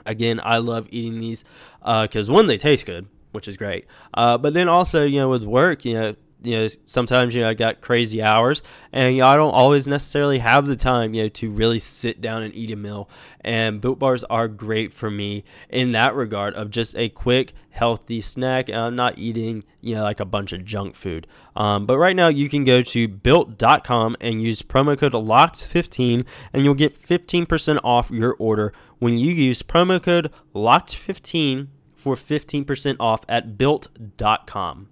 Again, 0.06 0.42
I 0.44 0.58
love 0.58 0.88
eating 0.90 1.20
these 1.20 1.46
because 1.80 2.30
uh, 2.30 2.34
one, 2.34 2.48
they 2.48 2.58
taste 2.58 2.86
good, 2.86 3.08
which 3.32 3.48
is 3.48 3.56
great. 3.56 3.86
Uh, 4.14 4.38
but 4.38 4.54
then 4.54 4.68
also, 4.68 5.06
you 5.06 5.22
know, 5.22 5.30
with 5.30 5.44
work, 5.44 5.86
you 5.86 5.94
know, 5.94 6.16
you 6.44 6.58
know, 6.58 6.68
sometimes 6.86 7.34
you 7.34 7.42
know 7.42 7.50
I 7.50 7.54
got 7.54 7.82
crazy 7.82 8.22
hours, 8.22 8.62
and 8.92 9.16
you 9.16 9.22
know, 9.22 9.28
I 9.28 9.36
don't 9.36 9.54
always 9.54 9.88
necessarily 9.88 10.40
have 10.40 10.68
the 10.68 10.76
time, 10.76 11.14
you 11.14 11.24
know, 11.24 11.30
to 11.30 11.50
really 11.50 11.80
sit 11.80 12.22
down 12.22 12.44
and 12.44 12.54
eat 12.54 12.72
a 12.72 12.76
meal. 12.76 13.10
And 13.42 13.82
Built 13.82 14.00
Bars 14.00 14.24
are 14.26 14.48
great 14.48 14.94
for 14.94 15.10
me 15.10 15.44
in 15.70 15.92
that 15.94 16.16
regard 16.16 16.54
of 16.54 16.70
just 16.70 16.96
a 16.98 17.10
quick, 17.10 17.54
healthy 17.72 18.22
snack. 18.22 18.70
And 18.70 18.78
I'm 18.78 18.96
not 18.96 19.18
eating, 19.18 19.64
you 19.82 19.96
know, 19.96 20.04
like 20.04 20.20
a 20.20 20.26
bunch 20.26 20.54
of 20.54 20.64
junk 20.64 20.96
food. 20.96 21.28
Um, 21.56 21.86
but 21.86 21.98
right 21.98 22.16
now, 22.16 22.28
you 22.28 22.50
can 22.50 22.64
go 22.64 22.82
to 22.82 23.08
built.com 23.08 24.18
and 24.22 24.42
use 24.42 24.62
promo 24.62 24.98
code 24.98 25.14
LOCKED15, 25.14 26.26
and 26.54 26.64
you'll 26.64 26.74
get 26.74 27.02
15% 27.02 27.80
off 27.84 28.12
your 28.12 28.36
order 28.40 28.74
when 29.00 29.18
you 29.18 29.34
use 29.34 29.64
promo 29.64 30.02
code 30.02 30.32
LOCKED15 30.56 31.68
for 31.94 32.16
15% 32.16 32.98
off 33.00 33.22
at 33.30 33.58
built.com. 33.58 34.90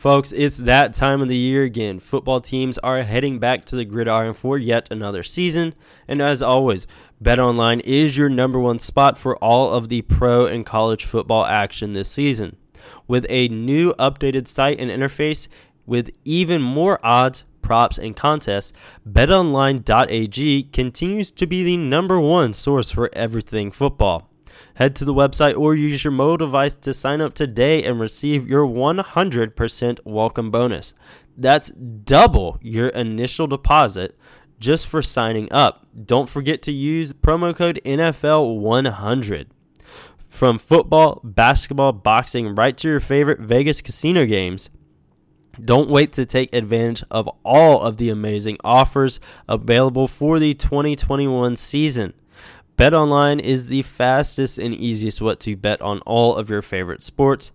Folks, 0.00 0.32
it's 0.32 0.56
that 0.56 0.94
time 0.94 1.20
of 1.20 1.28
the 1.28 1.36
year 1.36 1.62
again. 1.62 1.98
Football 1.98 2.40
teams 2.40 2.78
are 2.78 3.02
heading 3.02 3.38
back 3.38 3.66
to 3.66 3.76
the 3.76 3.84
gridiron 3.84 4.32
for 4.32 4.56
yet 4.56 4.88
another 4.90 5.22
season. 5.22 5.74
And 6.08 6.22
as 6.22 6.40
always, 6.40 6.86
BetOnline 7.22 7.82
is 7.84 8.16
your 8.16 8.30
number 8.30 8.58
one 8.58 8.78
spot 8.78 9.18
for 9.18 9.36
all 9.44 9.74
of 9.74 9.90
the 9.90 10.00
pro 10.00 10.46
and 10.46 10.64
college 10.64 11.04
football 11.04 11.44
action 11.44 11.92
this 11.92 12.10
season. 12.10 12.56
With 13.06 13.26
a 13.28 13.48
new 13.48 13.92
updated 13.98 14.48
site 14.48 14.80
and 14.80 14.90
interface 14.90 15.48
with 15.84 16.12
even 16.24 16.62
more 16.62 16.98
odds, 17.04 17.44
props, 17.60 17.98
and 17.98 18.16
contests, 18.16 18.72
betonline.ag 19.06 20.62
continues 20.72 21.30
to 21.30 21.46
be 21.46 21.62
the 21.62 21.76
number 21.76 22.18
one 22.18 22.54
source 22.54 22.90
for 22.90 23.10
everything 23.12 23.70
football. 23.70 24.29
Head 24.74 24.96
to 24.96 25.04
the 25.04 25.14
website 25.14 25.56
or 25.58 25.74
use 25.74 26.04
your 26.04 26.12
mobile 26.12 26.38
device 26.38 26.76
to 26.76 26.94
sign 26.94 27.20
up 27.20 27.34
today 27.34 27.84
and 27.84 28.00
receive 28.00 28.48
your 28.48 28.66
100% 28.66 29.98
welcome 30.04 30.50
bonus. 30.50 30.94
That's 31.36 31.70
double 31.70 32.58
your 32.60 32.88
initial 32.88 33.46
deposit 33.46 34.18
just 34.58 34.86
for 34.86 35.02
signing 35.02 35.48
up. 35.50 35.86
Don't 36.04 36.28
forget 36.28 36.62
to 36.62 36.72
use 36.72 37.12
promo 37.12 37.56
code 37.56 37.80
NFL100. 37.84 39.46
From 40.28 40.58
football, 40.58 41.20
basketball, 41.24 41.92
boxing, 41.92 42.54
right 42.54 42.76
to 42.78 42.88
your 42.88 43.00
favorite 43.00 43.40
Vegas 43.40 43.80
casino 43.80 44.24
games. 44.24 44.70
Don't 45.62 45.90
wait 45.90 46.12
to 46.12 46.24
take 46.24 46.54
advantage 46.54 47.02
of 47.10 47.28
all 47.44 47.82
of 47.82 47.96
the 47.96 48.10
amazing 48.10 48.56
offers 48.62 49.18
available 49.48 50.06
for 50.06 50.38
the 50.38 50.54
2021 50.54 51.56
season. 51.56 52.14
BetOnline 52.80 53.40
is 53.40 53.66
the 53.66 53.82
fastest 53.82 54.56
and 54.56 54.74
easiest 54.74 55.20
way 55.20 55.34
to 55.34 55.54
bet 55.54 55.82
on 55.82 55.98
all 56.06 56.34
of 56.36 56.48
your 56.48 56.62
favorite 56.62 57.04
sports. 57.04 57.52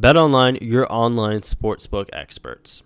BetOnline, 0.00 0.58
your 0.60 0.86
online 0.88 1.40
sportsbook 1.40 2.08
experts. 2.12 2.84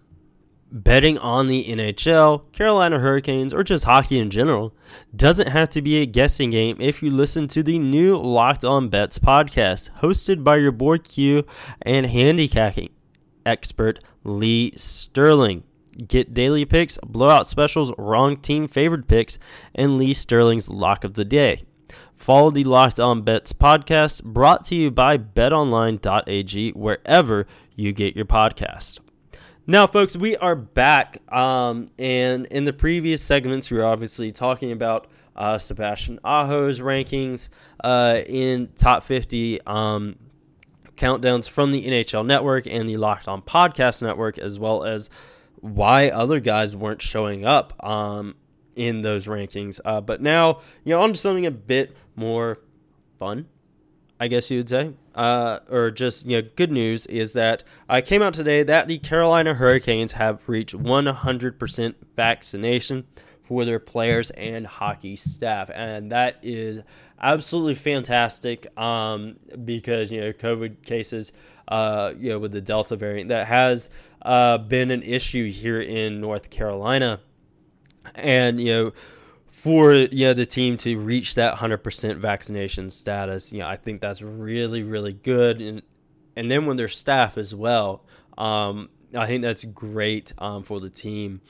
Betting 0.70 1.18
on 1.18 1.48
the 1.48 1.66
NHL, 1.66 2.50
Carolina 2.52 2.98
Hurricanes, 2.98 3.52
or 3.52 3.62
just 3.62 3.84
hockey 3.84 4.18
in 4.18 4.30
general 4.30 4.74
doesn't 5.14 5.48
have 5.48 5.68
to 5.68 5.82
be 5.82 5.98
a 5.98 6.06
guessing 6.06 6.48
game 6.48 6.78
if 6.80 7.02
you 7.02 7.10
listen 7.10 7.46
to 7.48 7.62
the 7.62 7.78
new 7.78 8.16
Locked 8.16 8.64
On 8.64 8.88
Bets 8.88 9.18
podcast, 9.18 9.90
hosted 9.98 10.42
by 10.42 10.56
your 10.56 10.72
board 10.72 11.04
Q 11.04 11.44
and 11.82 12.06
handicapping 12.06 12.88
expert 13.44 14.02
Lee 14.24 14.72
Sterling. 14.76 15.62
Get 16.08 16.32
daily 16.32 16.64
picks, 16.64 16.96
blowout 17.04 17.46
specials, 17.46 17.92
wrong 17.98 18.38
team 18.38 18.66
favored 18.66 19.06
picks, 19.06 19.38
and 19.74 19.98
Lee 19.98 20.14
Sterling's 20.14 20.70
lock 20.70 21.04
of 21.04 21.12
the 21.12 21.26
day. 21.26 21.64
Follow 22.22 22.52
the 22.52 22.62
Locked 22.62 23.00
On 23.00 23.22
Bets 23.22 23.52
podcast 23.52 24.22
brought 24.22 24.62
to 24.66 24.76
you 24.76 24.92
by 24.92 25.18
betonline.ag 25.18 26.70
wherever 26.70 27.48
you 27.74 27.92
get 27.92 28.14
your 28.14 28.26
podcast. 28.26 29.00
Now, 29.66 29.88
folks, 29.88 30.16
we 30.16 30.36
are 30.36 30.54
back. 30.54 31.20
Um, 31.34 31.90
and 31.98 32.46
in 32.46 32.62
the 32.62 32.72
previous 32.72 33.24
segments, 33.24 33.72
we 33.72 33.78
were 33.78 33.84
obviously 33.84 34.30
talking 34.30 34.70
about 34.70 35.08
uh, 35.34 35.58
Sebastian 35.58 36.20
Aho's 36.22 36.78
rankings 36.78 37.48
uh, 37.82 38.20
in 38.24 38.68
top 38.76 39.02
50 39.02 39.60
um, 39.66 40.14
countdowns 40.94 41.50
from 41.50 41.72
the 41.72 41.84
NHL 41.84 42.24
Network 42.24 42.68
and 42.68 42.88
the 42.88 42.98
Locked 42.98 43.26
On 43.26 43.42
Podcast 43.42 44.00
Network, 44.00 44.38
as 44.38 44.60
well 44.60 44.84
as 44.84 45.10
why 45.56 46.10
other 46.10 46.38
guys 46.38 46.76
weren't 46.76 47.02
showing 47.02 47.44
up 47.44 47.84
um, 47.84 48.36
in 48.76 49.02
those 49.02 49.26
rankings. 49.26 49.80
Uh, 49.84 50.00
but 50.00 50.20
now, 50.20 50.60
you 50.84 50.92
know, 50.94 51.02
on 51.02 51.12
to 51.12 51.18
something 51.18 51.46
a 51.46 51.50
bit 51.50 51.96
more 52.16 52.58
fun, 53.18 53.46
I 54.18 54.28
guess 54.28 54.50
you 54.50 54.58
would 54.58 54.68
say. 54.68 54.92
Uh, 55.14 55.58
or 55.70 55.90
just, 55.90 56.26
you 56.26 56.40
know, 56.40 56.48
good 56.56 56.72
news 56.72 57.06
is 57.06 57.34
that 57.34 57.62
I 57.88 58.00
came 58.00 58.22
out 58.22 58.34
today 58.34 58.62
that 58.62 58.88
the 58.88 58.98
Carolina 58.98 59.54
Hurricanes 59.54 60.12
have 60.12 60.48
reached 60.48 60.74
100% 60.74 61.94
vaccination 62.16 63.04
for 63.42 63.64
their 63.64 63.78
players 63.78 64.30
and 64.30 64.66
hockey 64.66 65.16
staff. 65.16 65.70
And 65.74 66.12
that 66.12 66.38
is 66.42 66.80
absolutely 67.20 67.74
fantastic 67.74 68.66
um, 68.78 69.36
because, 69.64 70.10
you 70.10 70.20
know, 70.20 70.32
COVID 70.32 70.82
cases, 70.82 71.32
uh, 71.68 72.12
you 72.16 72.30
know, 72.30 72.38
with 72.38 72.52
the 72.52 72.62
Delta 72.62 72.96
variant 72.96 73.28
that 73.28 73.46
has 73.46 73.90
uh, 74.22 74.58
been 74.58 74.90
an 74.90 75.02
issue 75.02 75.50
here 75.50 75.80
in 75.80 76.20
North 76.20 76.50
Carolina 76.50 77.20
and 78.14 78.60
you 78.60 78.72
know 78.72 78.92
for 79.50 79.94
you 79.94 80.26
know 80.26 80.34
the 80.34 80.46
team 80.46 80.76
to 80.76 80.98
reach 80.98 81.36
that 81.36 81.56
100% 81.56 82.16
vaccination 82.16 82.90
status 82.90 83.52
you 83.52 83.60
know 83.60 83.68
i 83.68 83.76
think 83.76 84.00
that's 84.00 84.22
really 84.22 84.82
really 84.82 85.12
good. 85.12 85.60
And 85.60 85.82
and 86.34 86.50
then 86.50 86.66
when 86.66 86.76
their 86.76 86.88
staff 86.88 87.38
as 87.38 87.54
well 87.54 88.04
um, 88.38 88.88
i 89.14 89.26
think 89.26 89.42
that's 89.42 89.64
great 89.64 90.32
um, 90.38 90.62
for 90.62 90.80
the 90.80 90.88
team. 90.88 91.40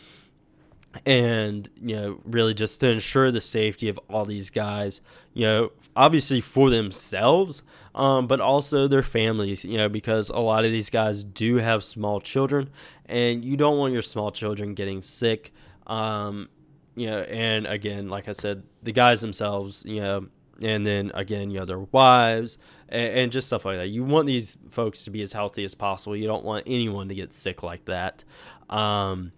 And 1.07 1.71
you 1.81 1.97
know 1.97 2.21
really 2.25 2.53
just 2.53 2.81
to 2.81 2.91
ensure 2.91 3.31
the 3.31 3.41
safety 3.41 3.89
of 3.89 3.99
all 4.11 4.27
these 4.27 4.51
guys 4.51 5.01
you 5.33 5.47
know 5.47 5.73
obviously 5.97 6.43
for 6.43 6.69
themselves 6.69 7.63
um, 7.95 8.27
but 8.27 8.41
also 8.43 8.89
their 8.89 9.03
families 9.03 9.65
you 9.65 9.79
know 9.79 9.89
because 9.89 10.29
a 10.29 10.39
lot 10.39 10.67
of 10.67 10.71
these 10.71 10.91
guys 10.91 11.25
do 11.25 11.57
have 11.57 11.83
small 11.83 12.21
children. 12.21 12.69
And 13.07 13.43
you 13.43 13.57
don't 13.57 13.79
want 13.79 13.95
your 13.95 14.03
small 14.03 14.31
children 14.33 14.75
getting 14.75 15.01
sick 15.01 15.53
um, 15.93 16.49
you 16.95 17.07
know, 17.07 17.21
and 17.21 17.67
again, 17.67 18.09
like 18.09 18.27
I 18.27 18.33
said, 18.33 18.63
the 18.83 18.93
guys 18.93 19.21
themselves, 19.21 19.85
you 19.87 20.01
know, 20.01 20.27
and 20.63 20.87
then 20.87 21.13
again, 21.15 21.51
you 21.51 21.59
know, 21.59 21.67
their 21.67 21.81
wives 21.81 22.57
and, 22.89 23.15
and, 23.15 23.33
just 23.33 23.47
stuff 23.49 23.67
like 23.67 23.77
that. 23.77 23.89
You 23.89 24.03
want 24.03 24.27
these 24.27 24.57
folks 24.71 25.05
to 25.05 25.11
be 25.11 25.23
as 25.23 25.35
healthy 25.35 25.65
as 25.65 25.75
possible. 25.75 26.17
You 26.17 26.27
don't 26.27 26.45
want 26.45 26.65
anyone 26.67 27.09
to 27.09 27.15
get 27.15 27.33
sick 27.33 27.63
like 27.63 27.85
that. 27.87 28.25
Um, 28.71 29.33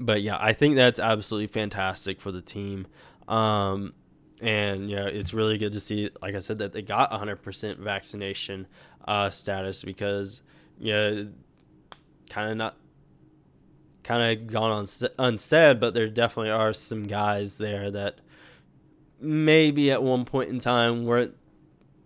but 0.00 0.22
yeah, 0.22 0.38
I 0.40 0.54
think 0.54 0.74
that's 0.74 0.98
absolutely 0.98 1.46
fantastic 1.48 2.20
for 2.20 2.32
the 2.32 2.42
team. 2.42 2.88
Um, 3.28 3.92
and 4.40 4.90
yeah, 4.90 5.04
it's 5.04 5.32
really 5.32 5.56
good 5.56 5.72
to 5.72 5.80
see, 5.80 6.10
like 6.20 6.34
I 6.34 6.40
said, 6.40 6.58
that 6.58 6.72
they 6.72 6.82
got 6.82 7.12
100% 7.12 7.78
vaccination 7.78 8.66
uh, 9.06 9.30
status 9.30 9.84
because, 9.84 10.42
you 10.80 10.92
know, 10.92 11.22
kind 12.28 12.50
of 12.50 12.56
not 12.56 12.76
kind 14.02 14.40
of 14.40 14.46
gone 14.46 14.70
on 14.70 14.86
unsaid, 15.18 15.80
but 15.80 15.94
there 15.94 16.08
definitely 16.08 16.50
are 16.50 16.72
some 16.72 17.04
guys 17.04 17.58
there 17.58 17.90
that 17.90 18.20
maybe 19.20 19.90
at 19.90 20.02
one 20.02 20.24
point 20.24 20.50
in 20.50 20.58
time 20.58 21.04
weren't 21.04 21.36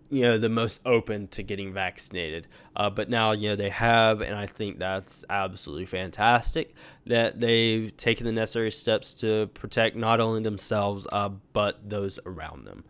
you 0.09 0.21
know 0.21 0.37
the 0.37 0.49
most 0.49 0.81
open 0.85 1.27
to 1.27 1.41
getting 1.43 1.73
vaccinated. 1.73 2.47
Uh, 2.75 2.89
but 2.89 3.09
now 3.09 3.31
you 3.31 3.49
know 3.49 3.55
they 3.55 3.69
have 3.69 4.19
and 4.21 4.35
i 4.35 4.45
think 4.45 4.79
that's 4.79 5.23
absolutely 5.29 5.85
fantastic 5.85 6.75
that 7.05 7.39
they've 7.39 7.95
taken 7.95 8.25
the 8.25 8.31
necessary 8.33 8.71
steps 8.71 9.13
to 9.13 9.47
protect 9.53 9.95
not 9.95 10.19
only 10.19 10.41
themselves 10.41 11.07
uh, 11.13 11.29
but 11.53 11.89
those 11.89 12.19
around 12.25 12.65
them 12.65 12.83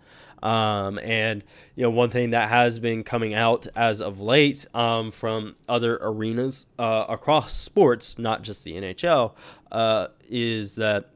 um, 0.45 0.99
and 0.99 1.43
you 1.75 1.83
know 1.83 1.89
one 1.89 2.09
thing 2.09 2.29
that 2.29 2.49
has 2.49 2.77
been 2.77 3.03
coming 3.03 3.33
out 3.33 3.67
as 3.75 3.99
of 3.99 4.19
late 4.19 4.65
um, 4.73 5.11
from 5.11 5.55
other 5.67 5.97
arenas 6.01 6.67
uh, 6.77 7.05
across 7.09 7.53
sports 7.53 8.19
not 8.19 8.43
just 8.43 8.63
the 8.63 8.73
nhl 8.73 9.33
uh, 9.71 10.07
is 10.29 10.75
that 10.75 11.09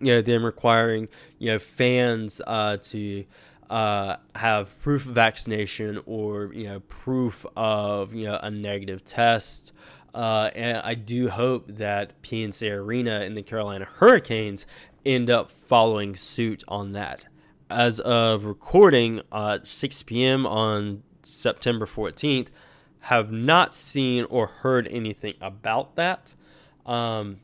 you 0.00 0.14
know 0.14 0.22
them 0.22 0.44
requiring 0.44 1.08
you 1.38 1.52
know 1.52 1.58
fans 1.58 2.40
uh, 2.46 2.78
to 2.78 3.24
uh, 3.68 4.16
have 4.34 4.78
proof 4.80 5.06
of 5.06 5.12
vaccination 5.12 6.00
or 6.06 6.52
you 6.52 6.64
know 6.64 6.80
proof 6.80 7.44
of 7.56 8.14
you 8.14 8.26
know 8.26 8.38
a 8.42 8.50
negative 8.50 9.04
test. 9.04 9.72
Uh, 10.14 10.50
and 10.54 10.78
I 10.78 10.94
do 10.94 11.28
hope 11.28 11.66
that 11.68 12.22
PNC 12.22 12.70
Arena 12.70 13.20
and 13.20 13.36
the 13.36 13.42
Carolina 13.42 13.86
Hurricanes 13.96 14.64
end 15.04 15.28
up 15.28 15.50
following 15.50 16.16
suit 16.16 16.64
on 16.68 16.92
that. 16.92 17.26
As 17.68 17.98
of 18.00 18.44
recording, 18.44 19.22
at 19.32 19.66
6 19.66 20.02
p.m. 20.04 20.46
on 20.46 21.02
September 21.22 21.86
14th, 21.86 22.48
have 23.00 23.32
not 23.32 23.74
seen 23.74 24.24
or 24.30 24.46
heard 24.46 24.86
anything 24.88 25.34
about 25.40 25.96
that. 25.96 26.34
Um, 26.84 27.38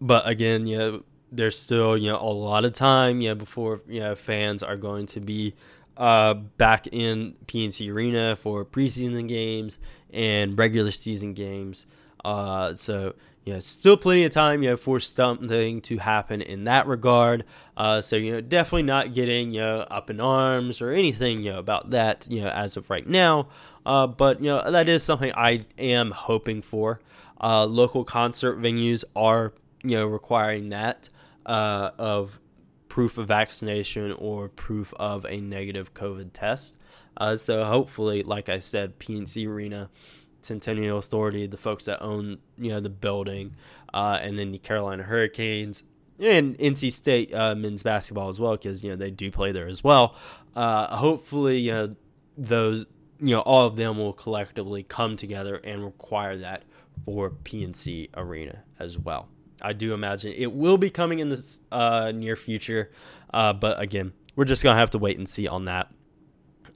but 0.00 0.28
again, 0.28 0.66
you 0.66 0.78
know, 0.78 1.02
there's 1.32 1.58
still 1.58 1.96
you 1.96 2.10
know 2.10 2.20
a 2.20 2.32
lot 2.32 2.64
of 2.64 2.72
time 2.72 3.20
you 3.20 3.28
know 3.28 3.34
before 3.34 3.80
you 3.88 4.00
know 4.00 4.14
fans 4.14 4.62
are 4.62 4.76
going 4.76 5.06
to 5.06 5.20
be 5.20 5.54
uh, 5.96 6.34
back 6.34 6.86
in 6.88 7.34
PNC 7.46 7.92
Arena 7.92 8.36
for 8.36 8.64
preseason 8.64 9.26
games 9.28 9.78
and 10.12 10.58
regular 10.58 10.92
season 10.92 11.32
games. 11.32 11.86
Uh, 12.24 12.74
so 12.74 13.14
you 13.46 13.52
know, 13.52 13.60
still 13.60 13.96
plenty 13.96 14.24
of 14.24 14.32
time, 14.32 14.64
you 14.64 14.70
know, 14.70 14.76
for 14.76 14.98
something 14.98 15.80
to 15.82 15.98
happen 15.98 16.42
in 16.42 16.64
that 16.64 16.88
regard. 16.88 17.44
Uh, 17.76 18.00
so 18.00 18.16
you 18.16 18.32
know, 18.32 18.40
definitely 18.40 18.82
not 18.82 19.14
getting 19.14 19.50
you 19.50 19.60
know 19.60 19.80
up 19.82 20.10
in 20.10 20.20
arms 20.20 20.82
or 20.82 20.90
anything 20.90 21.42
you 21.42 21.52
know 21.52 21.58
about 21.60 21.90
that 21.90 22.26
you 22.28 22.42
know 22.42 22.48
as 22.48 22.76
of 22.76 22.90
right 22.90 23.06
now. 23.06 23.48
Uh, 23.86 24.06
but 24.08 24.40
you 24.40 24.46
know 24.46 24.68
that 24.68 24.88
is 24.88 25.04
something 25.04 25.32
I 25.34 25.60
am 25.78 26.10
hoping 26.10 26.60
for. 26.60 27.00
Uh, 27.40 27.66
local 27.66 28.04
concert 28.04 28.58
venues 28.60 29.04
are 29.14 29.52
you 29.84 29.96
know 29.96 30.06
requiring 30.06 30.70
that 30.70 31.08
uh, 31.46 31.90
of 31.98 32.40
proof 32.88 33.16
of 33.16 33.28
vaccination 33.28 34.12
or 34.14 34.48
proof 34.48 34.92
of 34.94 35.24
a 35.26 35.40
negative 35.40 35.94
COVID 35.94 36.30
test. 36.32 36.76
Uh, 37.16 37.36
so 37.36 37.64
hopefully, 37.64 38.24
like 38.24 38.48
I 38.48 38.58
said, 38.58 38.98
PNC 38.98 39.46
Arena, 39.46 39.88
Centennial 40.46 40.98
Authority, 40.98 41.46
the 41.46 41.56
folks 41.56 41.84
that 41.86 42.02
own 42.02 42.38
you 42.56 42.70
know 42.70 42.80
the 42.80 42.90
building, 42.90 43.56
uh, 43.92 44.18
and 44.20 44.38
then 44.38 44.52
the 44.52 44.58
Carolina 44.58 45.02
Hurricanes 45.02 45.84
and 46.18 46.56
NC 46.58 46.92
State 46.92 47.34
uh, 47.34 47.54
men's 47.54 47.82
basketball 47.82 48.28
as 48.28 48.40
well, 48.40 48.52
because 48.52 48.82
you 48.82 48.90
know 48.90 48.96
they 48.96 49.10
do 49.10 49.30
play 49.30 49.52
there 49.52 49.68
as 49.68 49.84
well. 49.84 50.16
Uh, 50.54 50.96
hopefully, 50.96 51.58
you 51.58 51.72
know 51.72 51.96
those 52.36 52.86
you 53.20 53.34
know 53.34 53.40
all 53.40 53.66
of 53.66 53.76
them 53.76 53.98
will 53.98 54.12
collectively 54.12 54.82
come 54.82 55.16
together 55.16 55.56
and 55.56 55.84
require 55.84 56.36
that 56.36 56.64
for 57.04 57.30
PNC 57.30 58.10
Arena 58.16 58.62
as 58.78 58.98
well. 58.98 59.28
I 59.62 59.72
do 59.72 59.94
imagine 59.94 60.32
it 60.36 60.52
will 60.52 60.78
be 60.78 60.90
coming 60.90 61.18
in 61.18 61.28
the 61.28 61.58
uh, 61.72 62.12
near 62.14 62.36
future. 62.36 62.90
Uh, 63.32 63.52
but 63.52 63.80
again, 63.80 64.12
we're 64.34 64.44
just 64.44 64.62
to 64.74 64.78
have 64.78 64.90
to 64.90 64.98
wait 64.98 65.18
and 65.18 65.28
see 65.28 65.48
on 65.48 65.64
that. 65.66 65.90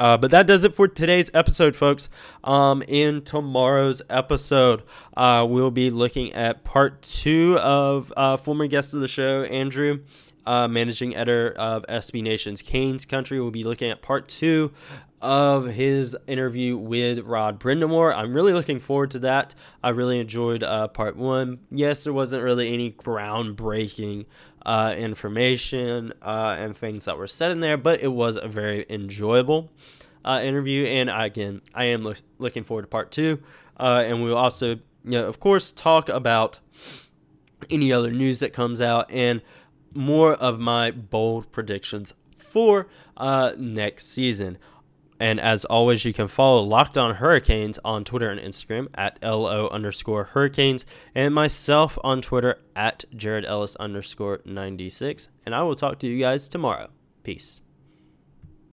Uh, 0.00 0.16
but 0.16 0.30
that 0.30 0.46
does 0.46 0.64
it 0.64 0.74
for 0.74 0.88
today's 0.88 1.30
episode, 1.34 1.76
folks. 1.76 2.08
Um, 2.42 2.82
in 2.88 3.20
tomorrow's 3.20 4.00
episode, 4.08 4.82
uh, 5.14 5.46
we'll 5.48 5.70
be 5.70 5.90
looking 5.90 6.32
at 6.32 6.64
part 6.64 7.02
two 7.02 7.58
of 7.58 8.10
uh, 8.16 8.38
former 8.38 8.66
guest 8.66 8.94
of 8.94 9.00
the 9.00 9.08
show, 9.08 9.42
Andrew, 9.42 10.00
uh, 10.46 10.66
managing 10.68 11.14
editor 11.14 11.52
of 11.52 11.84
SB 11.86 12.22
Nation's 12.22 12.62
Canes 12.62 13.04
Country. 13.04 13.38
We'll 13.38 13.50
be 13.50 13.62
looking 13.62 13.90
at 13.90 14.00
part 14.00 14.26
two 14.26 14.72
of 15.20 15.66
his 15.66 16.16
interview 16.26 16.78
with 16.78 17.18
Rod 17.18 17.60
Brind'Amour. 17.60 18.14
I'm 18.14 18.32
really 18.32 18.54
looking 18.54 18.80
forward 18.80 19.10
to 19.10 19.18
that. 19.18 19.54
I 19.84 19.90
really 19.90 20.18
enjoyed 20.18 20.62
uh, 20.62 20.88
part 20.88 21.14
one. 21.14 21.58
Yes, 21.70 22.04
there 22.04 22.14
wasn't 22.14 22.42
really 22.42 22.72
any 22.72 22.90
groundbreaking 22.92 24.24
uh, 24.66 24.94
information 24.96 26.12
uh, 26.22 26.56
and 26.58 26.76
things 26.76 27.06
that 27.06 27.16
were 27.16 27.26
said 27.26 27.50
in 27.50 27.60
there, 27.60 27.76
but 27.76 28.00
it 28.00 28.08
was 28.12 28.36
a 28.36 28.48
very 28.48 28.84
enjoyable 28.90 29.70
uh, 30.24 30.40
interview. 30.42 30.86
And 30.86 31.10
again, 31.10 31.62
I 31.74 31.84
am 31.86 32.04
lo- 32.04 32.14
looking 32.38 32.64
forward 32.64 32.82
to 32.82 32.88
part 32.88 33.10
two. 33.10 33.40
Uh, 33.78 34.02
and 34.06 34.22
we'll 34.22 34.36
also, 34.36 34.68
you 34.70 34.80
know, 35.04 35.26
of 35.26 35.40
course, 35.40 35.72
talk 35.72 36.08
about 36.08 36.58
any 37.70 37.92
other 37.92 38.10
news 38.10 38.40
that 38.40 38.52
comes 38.52 38.80
out 38.80 39.10
and 39.10 39.40
more 39.94 40.34
of 40.34 40.58
my 40.58 40.90
bold 40.90 41.50
predictions 41.50 42.12
for 42.38 42.88
uh, 43.16 43.52
next 43.56 44.08
season. 44.08 44.58
And 45.20 45.38
as 45.38 45.66
always, 45.66 46.04
you 46.04 46.14
can 46.14 46.28
follow 46.28 46.62
Locked 46.62 46.96
On 46.96 47.14
Hurricanes 47.14 47.78
on 47.84 48.04
Twitter 48.04 48.30
and 48.30 48.40
Instagram 48.40 48.88
at 48.94 49.18
LO 49.22 49.68
underscore 49.68 50.24
Hurricanes 50.24 50.86
and 51.14 51.34
myself 51.34 51.98
on 52.02 52.22
Twitter 52.22 52.58
at 52.74 53.04
Jared 53.14 53.44
Ellis 53.44 53.76
underscore 53.76 54.40
96. 54.46 55.28
And 55.44 55.54
I 55.54 55.62
will 55.62 55.76
talk 55.76 55.98
to 56.00 56.06
you 56.06 56.18
guys 56.18 56.48
tomorrow. 56.48 56.88
Peace. 57.22 57.60